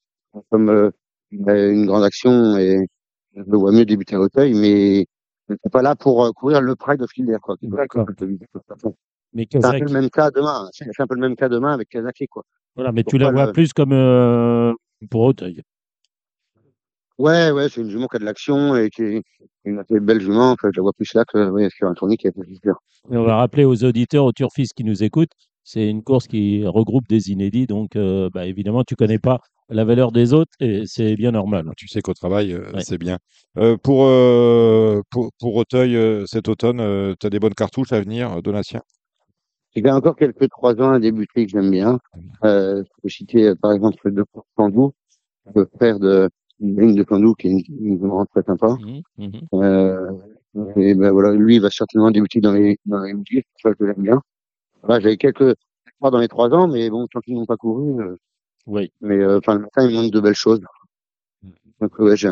[0.49, 0.91] Comme euh,
[1.31, 2.87] une grande action et
[3.35, 5.05] je le vois mieux débuter à Hauteuil, mais
[5.49, 7.39] c'est pas là pour euh, courir le Pride of Kildare.
[7.41, 7.55] Quoi.
[7.61, 8.05] D'accord.
[9.33, 10.67] Mais C'est un peu le même cas demain.
[10.73, 12.43] C'est c'est un peu le même cas demain avec Kazaki, quoi.
[12.75, 14.73] voilà, mais tu la vois le- plus comme euh,
[15.09, 15.61] pour Hauteuil.
[17.17, 19.23] Ouais, ouais, c'est une jument qui a de l'action et qui est
[19.63, 20.51] une assez belle jument.
[20.51, 22.75] Enfin, je la vois plus là que ouais, sur un tournée qui a été sûr.
[23.11, 25.31] Et on va rappeler aux auditeurs, aux turfistes qui nous écoutent,
[25.63, 27.67] c'est une course qui regroupe des inédits.
[27.67, 31.69] Donc, euh, bah, évidemment, tu connais pas la valeur des autres et c'est bien normal.
[31.77, 32.81] Tu sais qu'au travail, euh, Ouais.
[32.81, 33.17] c'est bien.
[33.57, 36.77] Euh, pour, euh, pour, pour Auteuil, euh, cet automne,
[37.19, 38.81] tu as des bonnes cartouches à venir, Donatien?
[39.75, 41.97] Il y a encore quelques trois ans à débuter que j'aime bien.
[42.43, 44.91] Euh, je peux citer par exemple le docteur Candou,
[45.55, 48.75] le frère de Green de Candou, qui est une, une vraiment très sympa.
[49.17, 49.31] Mhm.
[49.53, 50.11] Euh,
[50.75, 53.13] et ben voilà, lui il va certainement débuter dans les dans les
[53.63, 54.21] ça que j'aime bien.
[54.83, 55.55] Voilà, j'avais quelques
[56.09, 58.15] dans les trois ans, mais bon, tant qu'ils n'ont pas couru, euh,
[58.65, 58.91] Oui.
[59.01, 60.61] mais euh, enfin le matin il manque de belles choses.
[61.79, 62.29] Donc ouais, j'ai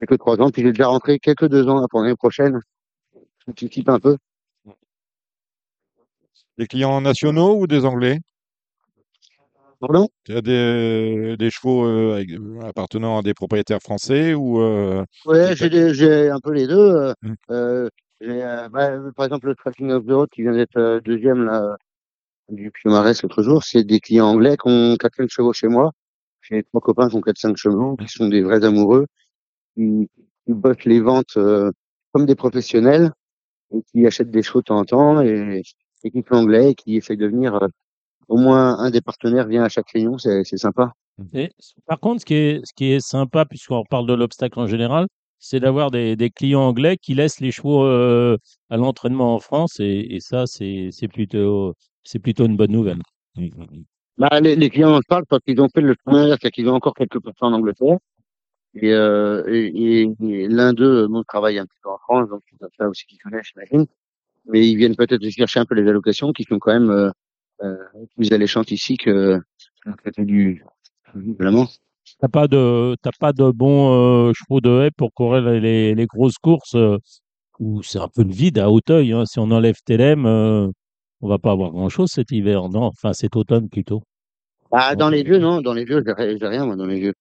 [0.00, 2.60] quelques trois ans, puis j'ai déjà rentré quelques deux ans là, pour l'année prochaine.
[3.46, 4.16] J'anticipe un peu.
[6.58, 8.20] Des clients nationaux ou des Anglais?
[9.80, 10.08] Pardon?
[10.24, 12.30] Tu as des, des chevaux euh, avec-
[12.62, 16.76] appartenant à des propriétaires français ou euh, Ouais, j'ai un peu les deux.
[16.76, 17.88] euh, Mm.
[18.24, 21.00] Euh, j'ai, euh, bah, par exemple, le Tracking of the Road qui vient d'être euh,
[21.00, 21.76] deuxième là,
[22.48, 25.92] du Piomarès l'autre jour, c'est des clients anglais qui ont 4-5 chevaux chez moi.
[26.42, 29.06] J'ai trois copains qui ont 4-5 chevaux, qui sont des vrais amoureux,
[29.74, 30.08] qui,
[30.46, 31.38] qui bossent les ventes
[32.12, 33.12] comme des professionnels
[33.72, 35.62] et qui achètent des chevaux de temps en temps et,
[36.04, 37.58] et qui anglais et qui essayent de venir.
[38.28, 40.92] au moins un des partenaires vient à chaque réunion, c'est sympa.
[41.86, 45.06] Par contre, ce qui est, ce qui est sympa, puisqu'on parle de l'obstacle en général,
[45.44, 48.38] c'est d'avoir des, clients anglais qui laissent les chevaux euh,
[48.70, 51.74] à l'entraînement en France, et, ça, c'est plutôt,
[52.22, 53.02] plutôt une bonne nouvelle.
[54.16, 56.74] Bah, les, clients dont je parle, parce qu'ils ont fait le chemin c'est qu'ils ont
[56.74, 57.98] encore quelques personnes en Angleterre.
[58.74, 59.42] Et, euh,
[60.18, 63.48] l'un d'eux, bon, travaille un petit peu en France, donc c'est ça aussi qu'ils connaissent,
[63.52, 63.86] j'imagine.
[64.46, 67.12] Mais ils viennent peut-être chercher un peu les allocations qui sont quand même
[67.62, 67.76] euh,
[68.16, 69.38] plus alléchantes ici que
[69.84, 70.64] que du.
[72.20, 75.94] T'as pas de, t'as pas de bons euh, chevaux de haie pour courir les, les,
[75.94, 76.98] les grosses courses euh,
[77.58, 79.12] où c'est un peu le vide à Hauteuil.
[79.12, 79.24] Hein.
[79.26, 80.68] Si on enlève Telem, euh,
[81.20, 82.84] on va pas avoir grand-chose cet hiver, non?
[82.84, 84.02] Enfin, cet automne plutôt.
[84.72, 87.14] Ah, dans les vieux, non, dans les vieux, j'ai rien, moi, dans les vieux.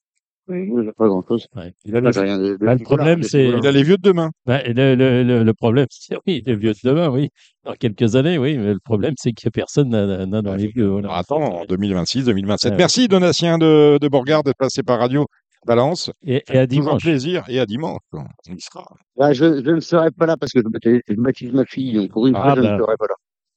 [0.50, 1.48] Oui, j'ai pas grand chose.
[1.86, 4.30] il a, rien de, Bah, le problème, c'est- il a les vieux de demain.
[4.46, 7.30] Ben, le, le, le, le problème, c'est oui, les vieux de demain, oui.
[7.64, 10.88] Dans quelques années, oui, mais le problème, c'est que personne n'a n'a dans les vieux.
[10.88, 11.08] voilà.
[11.08, 12.72] Alors, attends, en 2026, 2027.
[12.74, 12.78] Ouais.
[12.78, 15.26] Merci Donatien de, de Borgard d'être passé par Radio
[15.66, 16.12] Valence.
[16.26, 17.02] Et, et à Toujours dimanche.
[17.04, 17.44] plaisir.
[17.48, 18.02] Et à dimanche.
[18.12, 18.84] On y sera.
[19.16, 20.68] Bah, je, je ne serai pas là parce que je,
[21.16, 22.74] baptise- ma fille, donc pour une Ah, fois, je bah.
[22.74, 23.16] ne serai pas là.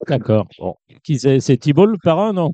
[0.08, 0.46] D'accord.
[0.60, 0.74] Bon.
[1.02, 1.40] Qui c'est?
[1.40, 2.52] C'est Thibault le parrain, non?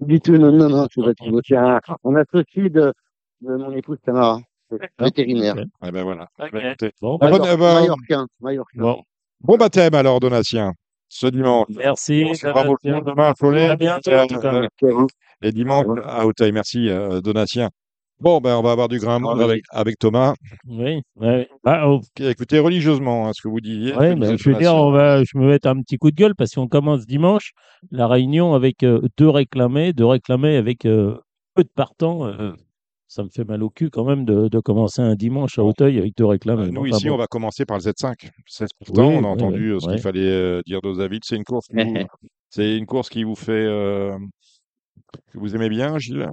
[0.00, 1.12] Du tout, non, non, non, c'est pas.
[1.46, 2.94] C'est un, un associé de,
[3.40, 4.40] de mon épouse Tamara,
[4.98, 5.56] vétérinaire.
[5.56, 5.64] Ok.
[5.86, 6.28] Eh ben voilà.
[6.38, 6.92] Bah, écoutez.
[7.00, 8.80] Bon, Ah, bah, bonne- euh, bah, Mallorquin, Mallorquin.
[8.80, 9.02] bon.
[9.42, 10.72] Bon baptême alors, Donatien.
[11.08, 11.66] Ce dimanche.
[11.76, 12.24] Merci.
[12.42, 13.70] Bravo tout le monde demain à Cholet.
[13.70, 15.06] À bientôt, euh, Merci à vous.
[15.42, 16.52] Et dimanche à Hauteuil.
[16.52, 17.68] Merci euh, Donatien.
[18.20, 20.34] Bon, ben on va avoir du grain Ah, avec, avec Thomas.
[20.68, 21.00] Oui.
[21.64, 23.94] Ah, oh, écouté religieusement hein, ce que vous disiez.
[23.94, 26.34] ben, je veux dire, on va, je me vais mettre un petit coup de gueule
[26.34, 27.52] parce qu'on commence dimanche
[27.90, 31.16] la réunion avec euh, deux réclamés, deux réclamés avec euh,
[31.54, 32.26] peu de partants.
[32.26, 32.52] euh,
[33.10, 35.98] ça me fait mal au cul quand même de, de commencer un dimanche à Hauteuil
[35.98, 36.68] avec deux réclamés.
[36.68, 37.14] Euh, nous, ici, bon.
[37.14, 38.30] on va commencer par le Z5.
[38.46, 41.18] C'est pourtant, Oui, on a oui, entendu oui, euh, ce qu'il fallait euh, dire d'Osavid.
[41.24, 41.80] C'est une course qui vous,
[42.50, 44.16] c'est une course qui vous fait, euh,
[45.32, 46.30] que vous aimez bien, Gilles?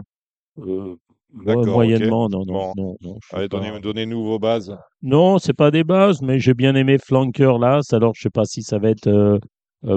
[0.60, 0.96] Euh,
[1.34, 1.74] D'accord, ouais, ok.
[1.74, 2.96] moyennement, non, non, Bon.
[3.02, 4.78] non, Allez, donnez, donnez-nous vos bases.
[5.02, 7.82] Non, c'est pas des bases, mais j'ai bien aimé Flanker là.
[7.92, 9.40] Alors, je sais pas si ça va être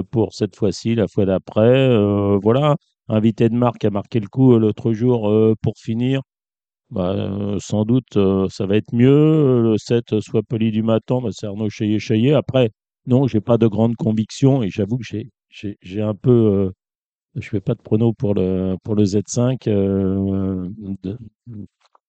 [0.09, 1.95] pour cette fois-ci, la fois d'après.
[2.41, 2.75] Voilà,
[3.07, 6.21] invité de marque a marqué le coup l'autre jour pour finir.
[6.91, 9.09] Bah, euh, sans doute, euh, ça va être mieux.
[9.09, 12.33] Euh, Le 7, euh, soit poli du matin, bah, c'est Arnaud Chaillet-Chaillet.
[12.33, 12.71] Après,
[13.07, 16.31] non, j'ai pas de grande conviction et j'avoue que j'ai, un peu.
[16.31, 16.71] euh,
[17.35, 20.69] je fais pas de prono pour le, pour le Z5 euh,
[21.03, 21.17] de-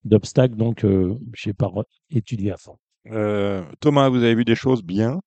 [0.05, 0.87] d'obstacle, donc
[1.35, 1.71] j'ai pas
[2.11, 2.77] étudié à fond.
[3.81, 4.83] Thomas, vous avez vu des choses?
[4.83, 5.21] Bien?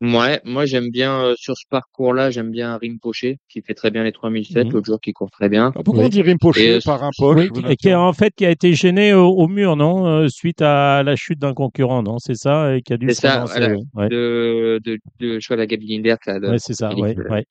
[0.00, 4.04] Ouais, moi j'aime bien euh, sur ce parcours-là, j'aime bien Rimpoche qui fait très bien
[4.04, 4.72] les 3007, Mhm.
[4.74, 5.72] l'autre jour qui court très bien.
[5.74, 6.06] Ah, Pourquoi Oui.
[6.06, 7.50] on dit Rimpoché Et, euh, par un poche?
[7.50, 10.28] Oui, et qui a en fait qui a été gêné au, au mur, non, euh,
[10.28, 13.20] suite à la chute d'un concurrent, non, c'est ça, et qui a dû C'est se
[13.22, 13.76] ça, relancer, voilà.
[13.94, 14.08] ouais.
[14.08, 17.44] De, de, de, je vois la Gabi là, de- ouais, c'est ça, ouais, ouais.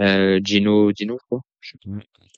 [0.00, 1.40] euh, Gino, Gino, je crois.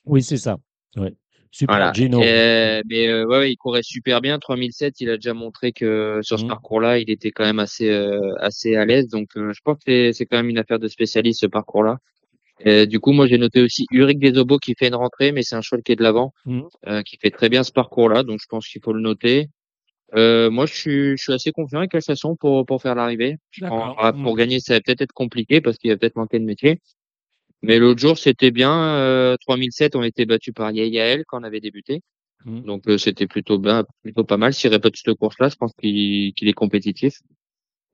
[0.05, 0.57] Oui, c'est ça.
[0.95, 1.13] Ouais.
[1.57, 1.91] Super Voilà.
[1.91, 2.21] Gino.
[2.21, 4.37] Euh, mais euh, ouais, ouais, il courait super bien.
[4.37, 6.49] 3007, il a déjà montré que sur ce Mhm.
[6.49, 9.07] parcours-là, il était quand même assez euh, assez à l'aise.
[9.07, 11.97] Donc, euh, je pense que c'est- c'est quand même une affaire de spécialiste ce parcours-là.
[12.87, 15.61] Du coup, moi, j'ai noté aussi Uric Desobos qui fait une rentrée, mais c'est un
[15.61, 16.63] cheval qui est de l'avant, Mhm.
[16.87, 18.21] euh, qui fait très bien ce parcours-là.
[18.23, 19.47] Donc, je pense qu'il faut le noter.
[20.15, 23.37] Euh, moi, je suis, je suis assez confiant avec la façon pour pour faire l'arrivée.
[23.63, 26.79] Ah, Pour gagner, ça va peut-être être compliqué parce qu'il va peut-être manquer de métier.
[27.63, 28.71] Mais l'autre jour, c'était bien.
[28.97, 32.01] Euh, 3007 ont été battus par Yael quand on avait débuté.
[32.45, 32.63] Mhm.
[32.63, 34.53] Donc euh, c'était plutôt bien, plutôt pas mal.
[34.53, 37.19] S'il répète cette course-là, je pense qu'il qu'il est compétitif.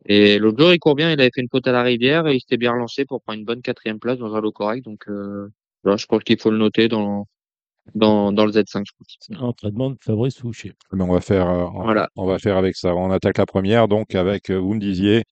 [0.05, 1.11] Et l'autre jour, il court bien.
[1.11, 3.39] Il avait fait une faute à la rivière et il s'était bien relancé pour prendre
[3.39, 4.83] une bonne quatrième place dans un lot correct.
[4.85, 5.47] Donc euh,
[5.85, 7.27] je pense qu'il faut le noter dans
[7.95, 9.41] dans, dans le Z5, je pense.
[9.41, 10.73] Entraînement de Fabrice Fouché.
[10.93, 12.09] Mais on va faire, euh, on, Voilà.
[12.15, 12.95] on va faire avec ça.
[12.95, 15.23] On attaque la première, donc avec, euh, vous me disiez,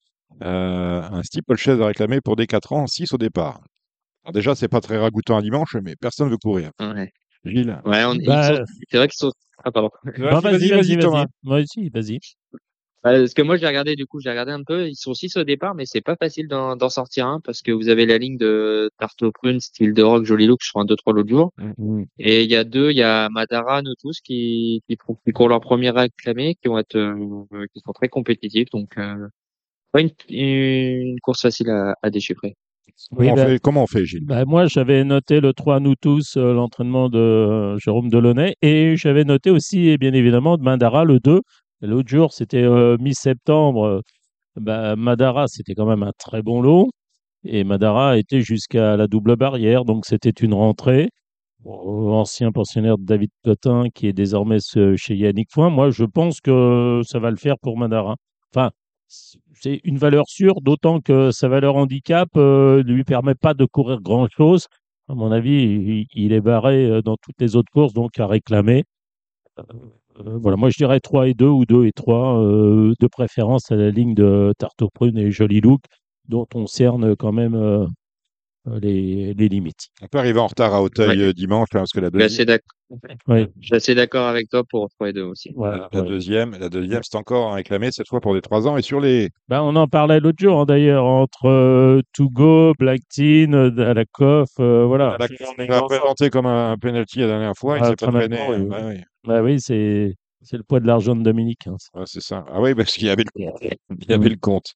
[0.42, 3.62] euh, un steeplechase à réclamer pour des 4 ans, 6 au départ.
[4.24, 6.72] Alors déjà, c'est pas très ragoûtant un dimanche, mais personne ne veut courir.
[6.80, 7.12] Ouais.
[7.44, 7.82] Gilles.
[7.86, 9.32] Ouais, on, Bah, sont- c'est vrai qu'ils sont.
[9.64, 9.90] Ah, pardon.
[10.04, 11.26] bah, Vas-y, vas-y, vas-y, Thomas.
[11.44, 12.20] Moi aussi, vas-y.
[13.04, 14.88] Bah, Parce que moi, j'ai regardé, du coup, j'ai regardé un peu.
[14.88, 17.72] Ils sont six au départ, mais c'est pas facile d'en d'en sortir un parce que
[17.72, 20.84] vous avez la ligne de tarte aux prunes, style de rock, joli look, je crois
[20.84, 21.52] un 2-3 l'autre jour.
[22.20, 25.32] Et il y a deux, il y a Madara, nous tous, qui, qui, font- qui
[25.32, 28.70] courent leur premier réclamé, qui vont être, euh, qui sont très compétitifs.
[28.72, 29.28] Donc, euh,
[29.92, 32.56] pas une, une course facile à, à déchiffrer.
[33.12, 34.26] Oui, Comment, on fait, comment on fait, Gilles?
[34.26, 38.96] bah, moi, j'avais noté le 3 nous tous, euh, l'entraînement de euh, Jérôme Delaunay, et
[38.98, 41.42] j'avais noté aussi, et bien évidemment, de Mandara le 2.
[41.82, 44.02] L'autre jour, c'était euh, mi-septembre.
[44.56, 46.90] bah, Madara, c'était quand même un très bon lot.
[47.44, 51.10] Et Madara était jusqu'à la double barrière, donc c'était une rentrée.
[51.64, 54.58] Bon, ancien pensionnaire de David Cotin, qui est désormais
[54.96, 55.70] chez Yannick Foin.
[55.70, 58.16] Moi, je pense que ça va le faire pour Madara.
[58.54, 58.72] Enfin,
[59.54, 64.02] c'est une valeur sûre, d'autant que sa valeur handicap ne lui permet pas de courir
[64.02, 64.68] grand-chose.
[65.10, 68.28] À mon avis, il, il est barré euh, dans toutes les autres courses, donc à
[68.28, 68.84] réclamer.
[69.60, 69.64] Euh,
[70.20, 73.72] euh, voilà, moi je dirais 3 et 2 ou 2 et 3, euh, de préférence
[73.72, 75.82] à la ligne de Tarte aux prunes et Joli Look,
[76.30, 77.86] dont on cerne quand même euh,
[78.82, 79.88] les, les limites.
[80.02, 81.24] On peut arriver en retard à Auteuil Ouais.
[81.26, 82.54] euh, dimanche, hein, parce que la, Je
[83.28, 85.52] Oui, je suis assez d'accord avec toi pour 3 et 2 aussi.
[85.56, 86.08] voilà, la ouais.
[86.08, 88.78] deuxième, la deuxième, c'est encore réclamé cette fois pour des 3 ans.
[88.78, 92.74] Et sur les, Ben, on en parlait l'autre jour, hein, d'ailleurs, entre euh, To Go,
[92.78, 95.18] Black Teen, euh, Dalakoff, euh, voilà.
[95.20, 95.28] la,
[95.58, 98.38] on l'a présenté comme un, un penalty la dernière fois, il Ah, s'est pas traîné.
[98.50, 99.04] oui, Ouais, ouais.
[99.24, 101.68] Bah oui, c'est c'est le poids de l'argent de Dominique.
[101.68, 101.76] hein.
[101.94, 102.44] Ouais, c'est ça.
[102.52, 103.30] Ah oui, parce qu'il y avait le,
[104.00, 104.74] il y avait le compte.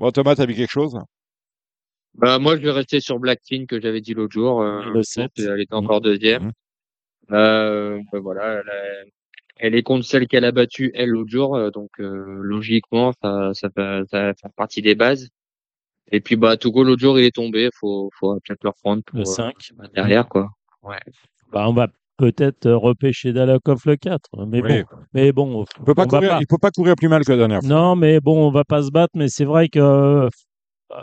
[0.00, 0.98] Bon, Thomas, t'as vu quelque chose?
[2.14, 4.60] Bah, moi, je vais rester sur Black Teen que j'avais dit l'autre jour.
[4.62, 5.30] Euh, Le sept.
[5.38, 6.44] Elle était encore deuxième.
[6.46, 6.52] Mhm.
[7.32, 9.04] Euh, bah, voilà, elle, a-
[9.58, 13.50] elle est contre celle qu'elle a battue elle l'autre jour, euh, donc euh, logiquement ça,
[13.54, 15.28] ça, va faire partie des bases.
[16.12, 19.18] Et puis bah Togo l'autre jour il est tombé, faut faut peut-être le reprendre pour,
[19.18, 19.54] Le euh, 5.
[19.94, 20.48] derrière quoi.
[21.52, 24.28] Bah, on va peut-être euh, repêcher Dalakoff le 4.
[24.46, 24.68] Mais Oui.
[24.68, 27.08] bon, mais bon Il peut pas on va courir, pas- il peut pas courir plus
[27.08, 27.68] mal que la dernière fois.
[27.68, 29.12] Non, mais bon, on va pas se battre.
[29.16, 30.28] Mais c'est vrai que euh,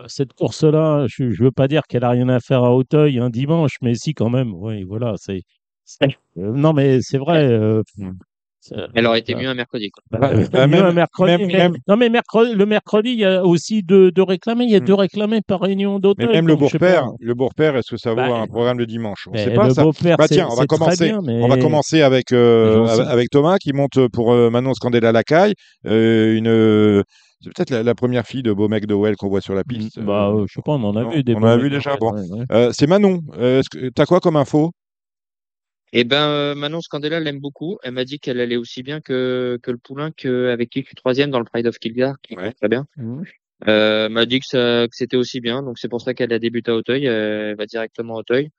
[0.07, 3.29] cette course-là, je, je veux pas dire qu'elle a rien à faire à Auteuil un
[3.29, 4.53] dimanche, mais si quand même.
[4.53, 5.41] Oui, voilà, c'est.
[6.03, 7.43] Euh, non, mais c'est vrai.
[7.45, 7.81] euh,
[8.93, 10.03] Elle aurait été mieux un mercredi quoi.
[10.11, 12.65] Bah, Bah, euh, bah, mieux même- un mercredi, même- mais- même- Non, mais mercredi, le
[12.65, 14.65] mercredi, il y a aussi deux, deux réclamés.
[14.65, 16.01] Il y a deux réclamés par réunion.
[16.17, 19.25] Mais même le beau-père, le beau-père, est-ce que ça vaut Bah, un programme de dimanche?
[19.27, 19.83] On Mais sait pas le ça.
[20.17, 21.05] Bah tiens, on va commencer.
[21.05, 25.53] bien, mais- On va commencer avec euh, Thomas qui monte pour euh, Manon Scandella Lacaille,
[25.85, 27.03] euh, une euh,
[27.39, 29.63] c'est peut-être la, la première fille de beau mec de Well qu'on voit sur la
[29.63, 29.99] piste.
[30.01, 31.55] Bah, Euh, euh, je sais pas, on en a non, vu des on en a
[31.57, 32.11] vu déjà, ouais, bon.
[32.13, 32.45] ouais, ouais.
[32.51, 33.21] euh, c'est Manon.
[33.37, 34.71] Euh, que- T'as quoi comme info?
[35.93, 37.77] Et ben euh, Manon Scandella l'aime beaucoup.
[37.83, 40.87] Elle m'a dit qu'elle allait aussi bien que que le poulain que avec qui je
[40.87, 42.51] suis troisième dans le Pride of Kilgar, qui Ouais.
[42.53, 42.85] très bien.
[42.97, 43.23] Mhm.
[43.67, 46.31] Euh, elle m'a dit que ça que c'était aussi bien, donc c'est pour ça qu'elle
[46.33, 47.05] a débuté à Auteuil.
[47.05, 48.49] Elle va directement à Auteuil.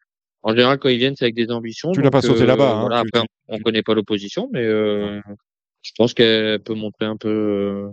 [0.43, 1.93] En général, quand ils viennent, c'est avec des ambitions.
[1.93, 4.65] Tu l'as pas sauté euh, là-bas, hein, Voilà, tu- après, on connaît pas l'opposition, mais
[4.65, 5.21] euh,
[5.83, 7.89] je pense qu'elle peut montrer un peu euh,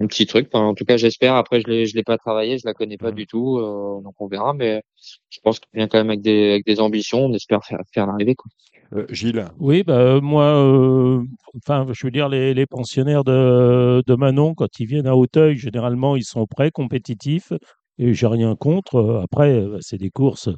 [0.00, 0.48] un petit truc.
[0.52, 1.34] Enfin, en tout cas, j'espère.
[1.36, 3.14] Après, je l'ai, je l'ai pas travaillé, je la connais pas Mhm.
[3.16, 4.52] du tout, euh, donc on verra.
[4.54, 4.82] Mais
[5.30, 7.26] je pense qu'il vient quand même avec des, avec des ambitions.
[7.26, 8.34] On espère faire, faire l'arrivée.
[8.34, 8.50] Quoi.
[8.94, 9.46] Euh, Gilles.
[9.58, 11.22] Oui, bah, euh, moi, euh,
[11.56, 15.56] enfin, je veux dire, les, les pensionnaires de, de Manon, quand ils viennent à Auteuil,
[15.56, 17.52] généralement, ils sont prêts, compétitifs,
[17.98, 19.20] et j'ai rien contre.
[19.24, 20.48] Après, euh, c'est des courses,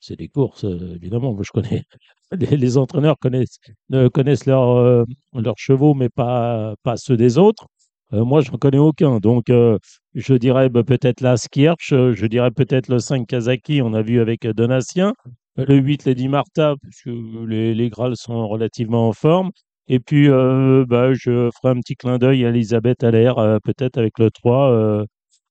[0.00, 1.32] c'est des courses, évidemment.
[1.32, 1.84] Moi, je connais,
[2.32, 7.38] les, les entraîneurs connaissent, ne connaissent leurs euh, leurs chevaux, mais pas, pas ceux des
[7.38, 7.66] autres.
[8.12, 9.18] Euh, moi, je n'en connais aucun.
[9.18, 9.78] Donc, euh,
[10.14, 14.02] je dirais bah, peut-être la Skirch, euh, je dirais peut-être le 5 Kazaki, on a
[14.02, 15.14] vu avec Donatien.
[15.56, 17.06] Le 8, Lady Martha, puisque
[17.46, 19.50] les, les Grals sont relativement en forme.
[19.88, 24.30] Et puis, bah, je ferai un petit clin d'œil à Elisabeth Allaire, peut-être avec le
[24.30, 25.04] 3, euh,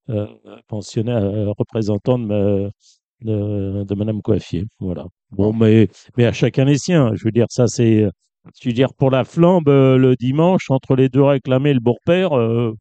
[0.09, 0.27] euh,
[0.67, 1.23] pensionnaire,
[1.57, 2.71] représentant de, ma-
[3.85, 4.65] de Madame Coiffier.
[4.79, 5.05] Voilà.
[5.31, 7.11] Bon, mais, mais à chacun les siens.
[7.15, 8.07] Je veux dire, ça, c'est.
[8.61, 11.79] Je veux dire, pour la flambe, euh, le dimanche, entre les deux réclamés et le
[11.79, 12.73] beau-père, euh,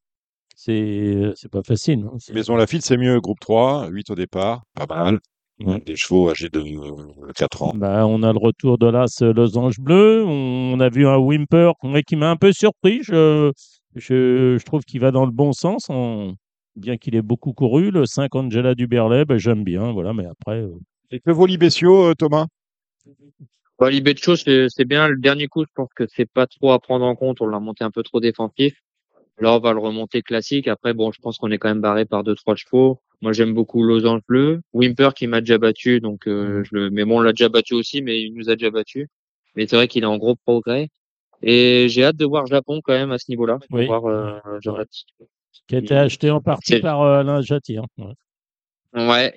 [0.56, 2.06] c'est c'est pas facile.
[2.06, 2.16] hein.
[2.18, 3.20] C'est- Maison Lafitte, c'est mieux.
[3.20, 4.62] Groupe 3, 8 au départ.
[4.74, 5.18] Pas mal.
[5.60, 5.80] Ouais.
[5.84, 7.72] Des chevaux âgés de euh, 4 ans.
[7.74, 10.24] Bah, on a le retour de l'As euh, Losange Bleu.
[10.24, 13.00] On a vu un Wimper ouais, qui m'a un peu surpris.
[13.02, 13.50] Je,
[13.96, 16.34] je, je trouve qu'il va dans le bon sens, en-
[16.76, 17.90] bien qu'il ait beaucoup couru.
[17.90, 19.90] Le 5 Angela Duberlet, bah, j'aime bien.
[19.92, 20.70] Voilà, mais après, euh,
[21.10, 22.46] Et que vaut Libessio, euh, Thomas?
[23.80, 25.08] De chose, c'est bien.
[25.08, 27.40] Le dernier coup, je pense que c'est pas trop à prendre en compte.
[27.40, 28.74] On l'a monté un peu trop défensif.
[29.40, 30.66] Là, on va le remonter classique.
[30.66, 33.00] Après, bon, je pense qu'on est quand même barré par deux, trois chevaux.
[33.20, 34.60] Moi, j'aime beaucoup Losange Bleu.
[34.72, 36.90] Wimper qui m'a déjà battu, donc euh, je le.
[36.90, 39.08] Mais bon, on l'a déjà battu aussi, mais il nous a déjà battu.
[39.54, 40.88] mais c'est vrai qu'il est en gros progrès.
[41.42, 43.58] Et j'ai hâte de voir Japon quand même à ce niveau-là.
[43.70, 43.86] Oui.
[43.86, 44.38] Voir, euh,
[45.68, 47.78] Qui a été acheté en partie par euh, Alain Jatti.
[47.78, 47.84] hein.
[47.96, 48.14] Ouais.
[49.06, 49.32] Ouais,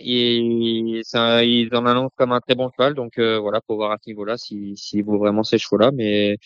[1.03, 3.91] c'est un- ils en annoncent comme un très bon cheval, donc euh, voilà, faut voir
[3.91, 6.37] à ce niveau-là s'il si, vaut vraiment ces chevaux-là, mais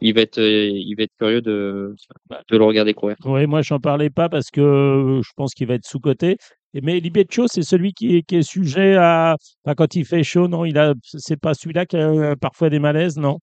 [0.00, 1.94] il va être, euh, il va être curieux de,
[2.50, 3.16] de le regarder courir.
[3.24, 6.38] Oui, moi, j'en parlais pas parce que euh, je pense qu'il va être sous-coté.
[6.74, 9.36] Et- Mais Libetcho, c'est celui qui est, sujet à.
[9.76, 10.94] Quand il fait chaud, non, il a.
[11.04, 13.38] C'est pas celui-là qui a parfois des malaises, non?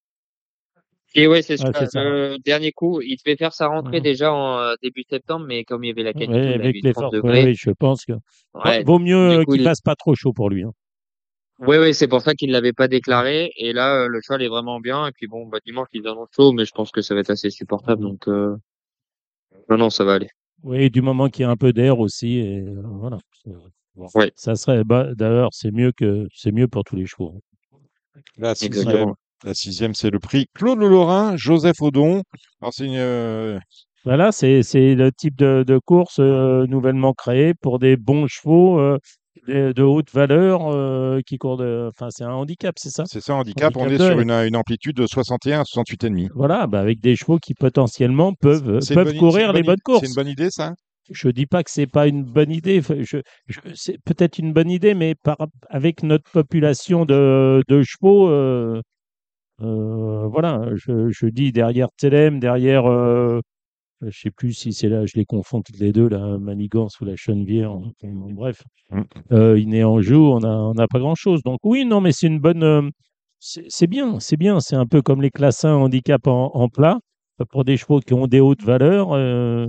[1.16, 1.86] Et ouais, c'est Ouais, ça.
[1.88, 2.00] c'est.
[2.00, 5.84] Le dernier coup, il devait faire sa rentrée déjà en euh, début septembre, mais comme
[5.84, 7.14] il y avait la Oui, canicule, il avec les 30 forces.
[7.16, 7.44] degrés.
[7.46, 8.14] Oui, je pense que.
[8.54, 10.64] Ouais, Vaut mieux qu'il il- fasse pas trop chaud pour lui.
[10.64, 10.72] hein.
[11.62, 13.52] Oui, oui, c'est pour ça qu'il l'avait pas déclaré.
[13.58, 15.08] Et là, euh, le cheval est vraiment bien.
[15.08, 17.20] Et puis bon, bah, dimanche, ils en ont chaud, mais je pense que ça va
[17.22, 18.02] être assez supportable.
[18.02, 18.56] Donc, euh...
[19.70, 20.30] non, non, ça va aller.
[20.64, 22.38] Oui, du moment qu'il y a un peu d'air aussi.
[22.38, 23.18] Et euh, voilà.
[23.96, 24.08] Bon.
[24.16, 24.32] Ouais.
[24.36, 24.84] Ça serait.
[24.86, 27.42] Bah, D'ailleurs, c'est mieux que c'est mieux pour tous les chevaux.
[28.38, 29.16] La sixième, Exactement.
[29.44, 32.24] La sixième, c'est le prix Claude Lorrain, Joseph Audon.
[32.62, 33.60] Alors, c'est une, euh,
[34.06, 38.80] Voilà, c'est c'est le type de, de course euh, nouvellement créé pour des bons chevaux
[38.80, 38.98] euh,
[39.48, 41.90] de, de haute valeur euh, qui courent de.
[41.94, 43.04] Enfin, c'est un handicap, c'est ça?
[43.08, 43.76] C'est ça, handicap.
[43.76, 46.30] On est sur une, une amplitude de 61 à 68 et demi.
[46.34, 50.00] Voilà, bah avec des chevaux qui potentiellement peuvent, peuvent bonne courir les bonnes courses.
[50.02, 50.74] C'est une bonne idée, ça
[51.12, 52.80] Je dis pas que c'est pas une bonne idée.
[52.80, 55.38] Enfin, Je, je- c'est peut-être une bonne idée, mais par,
[55.70, 58.30] avec notre population de, de chevaux,
[59.60, 63.42] voilà, je, je dis derrière Telem, derrière, euh,
[64.02, 67.06] je sais plus si c'est là, je les confonds toutes les deux, la Manigance ou
[67.06, 67.72] la Chenevière.
[68.04, 69.02] bon, bref, Mm.
[69.34, 70.40] euh, il est en jeu, on
[70.74, 71.44] n'a pas grand-chose.
[71.44, 72.90] Donc oui, non, mais c'est une bonne, euh,
[73.40, 74.60] c'est bien, c'est bien.
[74.60, 77.00] C'est un peu comme les classins handicap en, en plat
[77.42, 79.14] euh, pour des chevaux qui ont des hautes valeurs.
[79.14, 79.68] euh,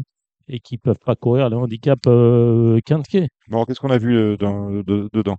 [0.53, 3.29] et qui peuvent pas courir le handicap euh, quintier.
[3.47, 5.37] Bon, qu'est-ce qu'on a vu euh, dans- de- dedans?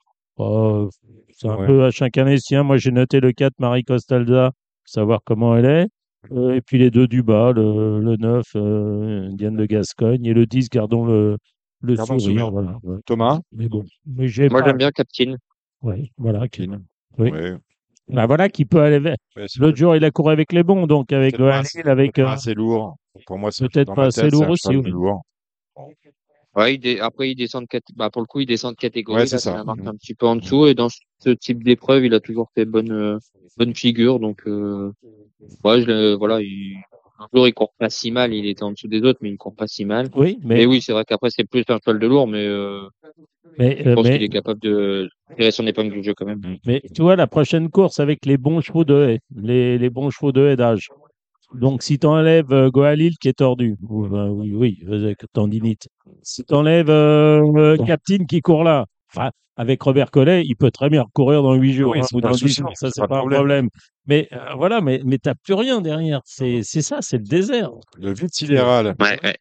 [1.34, 1.66] C'est un Ouais.
[1.68, 2.64] peu à chacun les siens.
[2.64, 5.88] Moi, j'ai noté le 4, Marie Costalda, pour savoir comment elle est.
[6.32, 10.34] Euh, et puis les deux du bas, le, le 9, euh, Diane de Gascogne, et
[10.34, 11.38] le 10, gardons le,
[11.82, 12.40] le Gardons le sourire.
[12.48, 12.52] sourire.
[12.52, 12.98] Voilà, ouais.
[13.08, 13.40] Thomas?
[13.52, 15.36] Mais bon, mais j'ai Moi, pas- j'aime bien Captain.
[15.82, 16.84] Ouais, voilà, Keen.
[17.18, 17.32] Oui.
[17.32, 17.56] Ouais.
[18.08, 19.16] bah, voilà, qui peut aller vers.
[19.58, 22.14] L'autre jour, il a couru avec les bons, donc avec le Halil, assez- avec.
[22.14, 22.98] pas euh, assez lourd.
[23.26, 24.92] Pour moi, c'est peut-être pas assez lourd aussi, oui.
[24.92, 25.24] lourd.
[26.56, 29.22] Ouais, il après, il descend de cat- bah, pour le coup, il descend de catégorie.
[29.22, 29.88] Ouais, c'est ça la marque Mhm.
[29.88, 30.68] un petit peu en dessous.
[30.68, 33.18] Et dans ce type d'épreuve, il a toujours fait bonne, euh,
[33.58, 34.20] bonne figure.
[34.20, 34.92] Donc, euh,
[35.64, 36.76] ouais, je, le- voilà, il,
[37.20, 38.34] un jour, il court pas si mal.
[38.34, 40.10] Il était en dessous des autres, mais il court pas si mal.
[40.16, 42.82] Oui, Mais, mais, oui, c'est vrai qu'après, c'est plus un cheval de lourd, mais, euh,
[43.58, 46.26] mais, je euh, pense mais, qu'il est capable de tirer son épingle du jeu quand
[46.26, 46.42] même.
[46.66, 50.10] Mais tu vois, la prochaine course avec les bons chevaux de haie, les, les bons
[50.10, 50.90] chevaux de haie d'âge.
[51.54, 55.88] Donc, si tu enlèves euh, Goalil qui est tordu, ou, ben, oui, oui, avec tendinite.
[56.22, 56.88] Si tu enlèves
[57.86, 61.74] Captain qui court là, enfin, avec Robert Collet, il peut très bien courir dans 8
[61.74, 63.40] jours Oui, hein, ou dans le 10 souci, jours, ça, c'est pas pas, un problème.
[63.40, 63.70] problème.
[64.08, 66.22] Mais euh, voilà, mais, mais tu n'as plus rien derrière.
[66.26, 67.72] C'est ça, c'est le désert.
[67.98, 69.36] Le vide sidéral, Ouais, ouais.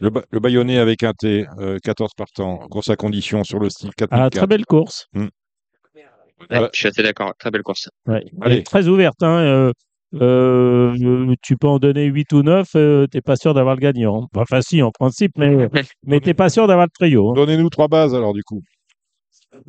[0.00, 3.68] le, ba- le baïonné avec un T, euh, 14 partants, course à condition sur le
[3.70, 4.30] style Ah, 4004.
[4.36, 5.06] très belle course.
[5.14, 7.34] Ouais, Je suis assez d'accord.
[7.38, 7.88] Très belle course.
[8.06, 8.14] Ouais.
[8.14, 8.32] Allez.
[8.40, 9.22] Elle est très ouverte.
[9.22, 9.40] Hein.
[9.40, 9.72] euh,
[10.14, 14.28] euh, tu peux en donner 8 ou 9, euh, t'es pas sûr d'avoir le gagnant.
[14.36, 15.68] Enfin, si, en principe, mais,
[16.04, 17.30] mais t'es pas sûr d'avoir le trio.
[17.30, 17.34] hein.
[17.34, 18.62] Donnez-nous trois bases alors du coup.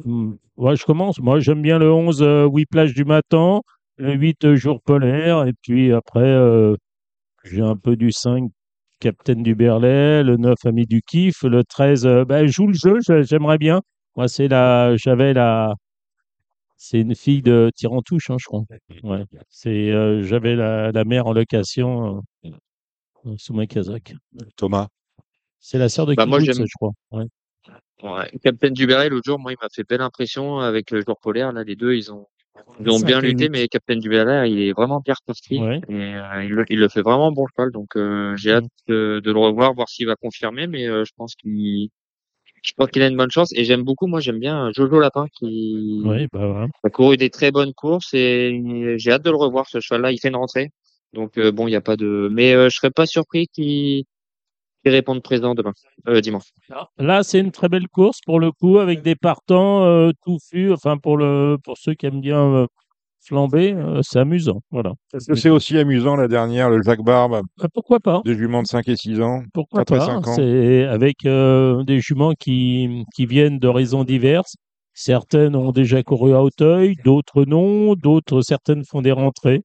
[0.03, 0.33] Hmm.
[0.57, 1.19] Ouais, je commence.
[1.19, 3.61] Moi, j'aime bien le 11, euh, Whiplash du matin,
[3.97, 6.75] le 8, euh, Jour polaire, et puis après, euh,
[7.43, 8.49] j'ai un peu du 5,
[8.99, 12.99] Capitaine du Berlay, le 9, Ami du Kiff, le 13, euh, ben, joue le jeu,
[13.07, 13.81] je- j'aimerais bien.
[14.15, 15.73] Moi, c'est la, j'avais la,
[16.83, 18.63] c'est une fille de Tirantouche, hein, je crois.
[19.03, 19.23] Ouais.
[19.49, 24.15] C'est, euh, j'avais la, la mère en location euh, sous ma casaque.
[24.57, 24.87] Thomas.
[25.59, 26.91] C'est la sœur de Bah, moi, Kibbutz, j'aime- je crois.
[27.11, 27.25] Ouais.
[28.01, 28.31] Ouais.
[28.43, 31.53] Captain Duberry, l'autre jour, moi, il m'a fait belle impression avec le jour polaire.
[31.53, 32.25] Là, les deux, ils ont,
[32.79, 35.59] ils ont bien lutté, mais Captain Duberry, il est vraiment bien construit.
[35.59, 35.81] Ouais.
[35.87, 37.69] Et euh, il, le, il le fait vraiment bon cheval.
[37.71, 40.65] Donc, euh, j'ai hâte de, de le revoir, voir s'il va confirmer.
[40.65, 41.89] Mais euh, je pense qu'il,
[42.61, 43.51] je pense qu'il a une bonne chance.
[43.55, 46.67] Et j'aime beaucoup, moi, j'aime bien Jojo Lapin qui Oui, bah voilà.
[46.83, 48.13] a couru des très bonnes courses.
[48.13, 50.11] Et j'ai hâte de le revoir, ce cheval-là.
[50.11, 50.71] Il fait une rentrée.
[51.13, 52.29] Donc, euh, bon, il n'y a pas de.
[52.31, 54.05] Mais euh, je serais pas surpris qu'il
[54.85, 55.73] réponde présent demain,
[56.07, 56.49] euh, dimanche.
[56.97, 60.71] Là, c'est une très belle course pour le coup, avec des partants euh, touffus.
[60.71, 62.67] Enfin, pour le pour ceux qui aiment bien
[63.23, 64.61] flamber, euh, c'est amusant.
[64.71, 64.93] Voilà.
[65.13, 68.61] Est-ce que c'est aussi amusant la dernière, le Jacques Barbe, Euh, pourquoi pas des juments
[68.63, 70.19] de 5 et 6 ans Pourquoi pas.
[70.35, 74.55] C'est avec euh, des juments qui qui viennent d'horizons diverses.
[74.93, 79.61] Certaines ont déjà couru à Hauteuil, d'autres non, d'autres certaines font des rentrées.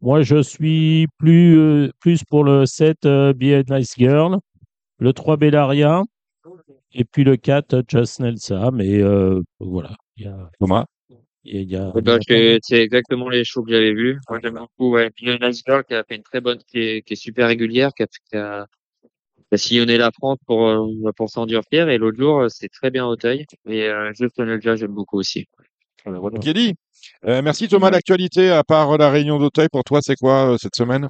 [0.00, 4.36] Moi, je suis plus euh, plus pour le 7 euh, Be a Nice Girl,
[4.98, 6.02] le 3 Bellaria,
[6.92, 8.70] et puis le 4 Just Nelsa.
[8.72, 9.00] Mais
[9.58, 9.96] voilà.
[10.16, 10.84] Il y a- Thomas?
[11.44, 12.18] Il y a, Eh ben,
[12.62, 14.18] c'est exactement les shows que j'avais vus.
[14.28, 15.10] Moi, j'aime beaucoup, ouais.
[15.10, 17.02] Puis, il y a une Nice Girl qui a fait une très bonne, qui est,
[17.02, 18.66] qui est super régulière, qui a, qui a,
[19.02, 21.88] qui a sillonné la France pour, euh, pour s'endurcir.
[21.88, 23.46] Et l'autre jour, euh, c'est très bien Auteuil.
[23.66, 25.46] Et, euh, Just Nelja, j'aime beaucoup aussi.
[26.04, 26.36] Voilà, voilà.
[26.38, 26.74] Ok, dit.
[27.24, 27.90] Euh, merci Thomas.
[27.90, 31.06] L'actualité, à part la réunion d'Auteuil, pour toi, c'est quoi euh, cette semaine?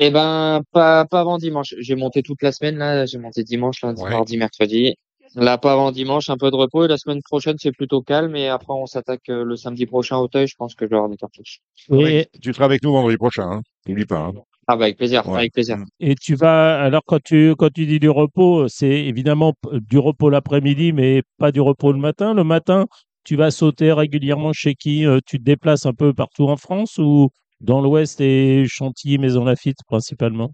[0.00, 1.74] Eh ben, pas, pas avant dimanche.
[1.78, 3.06] J'ai monté toute la semaine, là.
[3.06, 4.10] J'ai monté dimanche, lundi, Ouais.
[4.10, 4.96] mardi, mercredi.
[5.34, 6.84] Là, pas avant dimanche, un peu de repos.
[6.84, 8.36] Et la semaine prochaine, c'est plutôt calme.
[8.36, 10.46] Et après, on s'attaque euh, le samedi prochain à Auteuil.
[10.46, 11.60] Je pense que je vais avoir des cartouches.
[11.90, 13.44] Et, Tu seras avec nous vendredi prochain.
[13.50, 13.62] Hein.
[13.88, 14.18] N'oublie pas.
[14.26, 14.32] hein.
[14.68, 15.38] Ah, bah, avec plaisir, Ouais.
[15.38, 15.76] avec plaisir.
[15.98, 20.30] et tu vas, alors quand tu, quand tu dis du repos, c'est évidemment du repos
[20.30, 22.32] l'après-midi, mais pas du repos le matin.
[22.32, 22.86] Le matin,
[23.24, 26.98] tu vas sauter régulièrement chez qui Euh, Tu te déplaces un peu partout en France
[26.98, 27.30] ou
[27.60, 30.52] dans l'Ouest et Chantilly, Maison Lafitte principalement?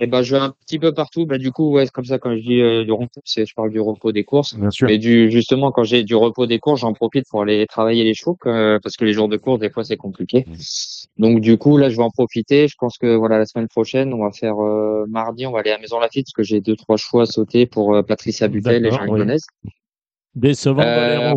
[0.00, 1.24] Eh ben, je vais un petit peu partout.
[1.24, 3.54] Bah, du coup, ouais, c'est comme ça, quand je dis euh, du repos, c'est, je
[3.54, 4.56] parle du repos des courses.
[4.56, 4.88] Bien sûr.
[4.88, 8.14] Mais du, justement, quand j'ai du repos des courses, j'en profite pour aller travailler les
[8.14, 10.46] chevaux, que- parce que les jours de course, des fois, c'est compliqué.
[11.16, 12.66] Donc, du coup, là, je vais en profiter.
[12.66, 15.70] Je pense que, voilà, la semaine prochaine, on va faire, euh, mardi, on va aller
[15.70, 18.84] à Maison Lafitte, parce que j'ai deux, trois choix à sauter pour euh, Patricia Butel
[18.86, 19.20] et Jean oui.
[20.34, 21.34] Décevant Euh.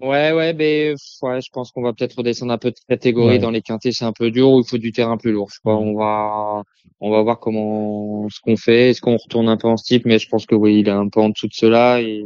[0.00, 3.38] Ouais, ouais, ben, ouais, je pense qu'on va peut-être redescendre un peu de catégorie Ouais.
[3.40, 5.50] dans les quintés, c'est un peu dur, ou il faut du terrain plus lourd.
[5.52, 6.62] Je crois, on va,
[7.00, 10.20] on va voir comment, ce qu'on fait, est-ce qu'on retourne un peu en steep, mais
[10.20, 12.22] je pense que oui, il est un peu en dessous de cela et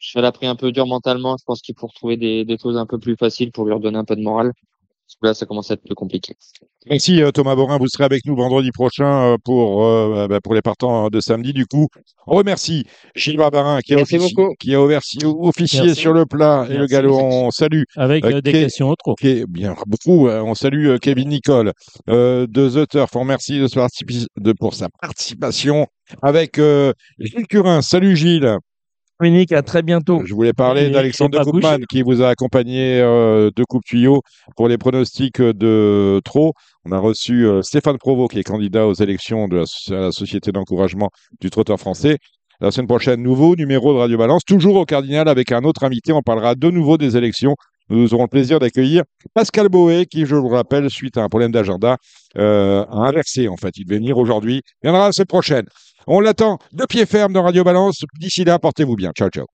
[0.00, 1.36] je l'a pris un peu dur mentalement.
[1.38, 3.98] Je pense qu'il faut retrouver des, des choses un peu plus faciles pour lui redonner
[3.98, 4.52] un peu de morale.
[5.22, 6.34] Là, ça commence à être plus compliqué.
[6.88, 10.54] Merci euh, Thomas Borin, vous serez avec nous vendredi prochain euh, pour, euh, bah, pour
[10.54, 11.52] les partants de samedi.
[11.52, 11.86] Du coup,
[12.26, 12.84] on remercie
[13.14, 14.54] Gilles Barbarin qui a, Merci offici- beaucoup.
[14.58, 16.00] qui a offici- officié Merci.
[16.00, 17.16] sur le plat et le galop.
[17.20, 19.14] On salue Avec euh, des questions au trop.
[19.48, 20.28] Bien beaucoup.
[20.28, 21.72] euh, on salue euh, Kevin Nicole
[22.08, 23.14] euh, de The Turf.
[23.14, 25.86] On remercie de, pour sa participation
[26.20, 27.80] avec euh, Gilles Curin.
[27.82, 28.56] Salut Gilles.
[29.22, 30.22] Dominique, à très bientôt.
[30.24, 31.44] Je voulais parler d'Alexandre.
[31.44, 34.22] Koopman qui vous a accompagné euh, de coupe tuyau
[34.56, 36.54] pour les pronostics de trop.
[36.84, 40.12] On a reçu euh, Stéphane Provost qui est candidat aux élections de la, à la
[40.12, 41.10] Société d'encouragement
[41.40, 42.18] du trotteur français.
[42.60, 46.12] La semaine prochaine, nouveau numéro de Radio Balance, toujours au Cardinal avec un autre invité.
[46.12, 47.54] On parlera de nouveau des élections.
[47.88, 49.04] Nous aurons le plaisir d'accueillir
[49.34, 51.96] Pascal Boé, qui, je vous le rappelle, suite à un problème d'agenda,
[52.38, 53.76] euh, a inversé en fait.
[53.76, 55.66] Il devait venir aujourd'hui, viendra la semaine prochaine.
[56.06, 58.02] On l'attend de pied ferme dans Radio Balance.
[58.18, 59.12] D'ici là, portez-vous bien.
[59.16, 59.46] Ciao, ciao.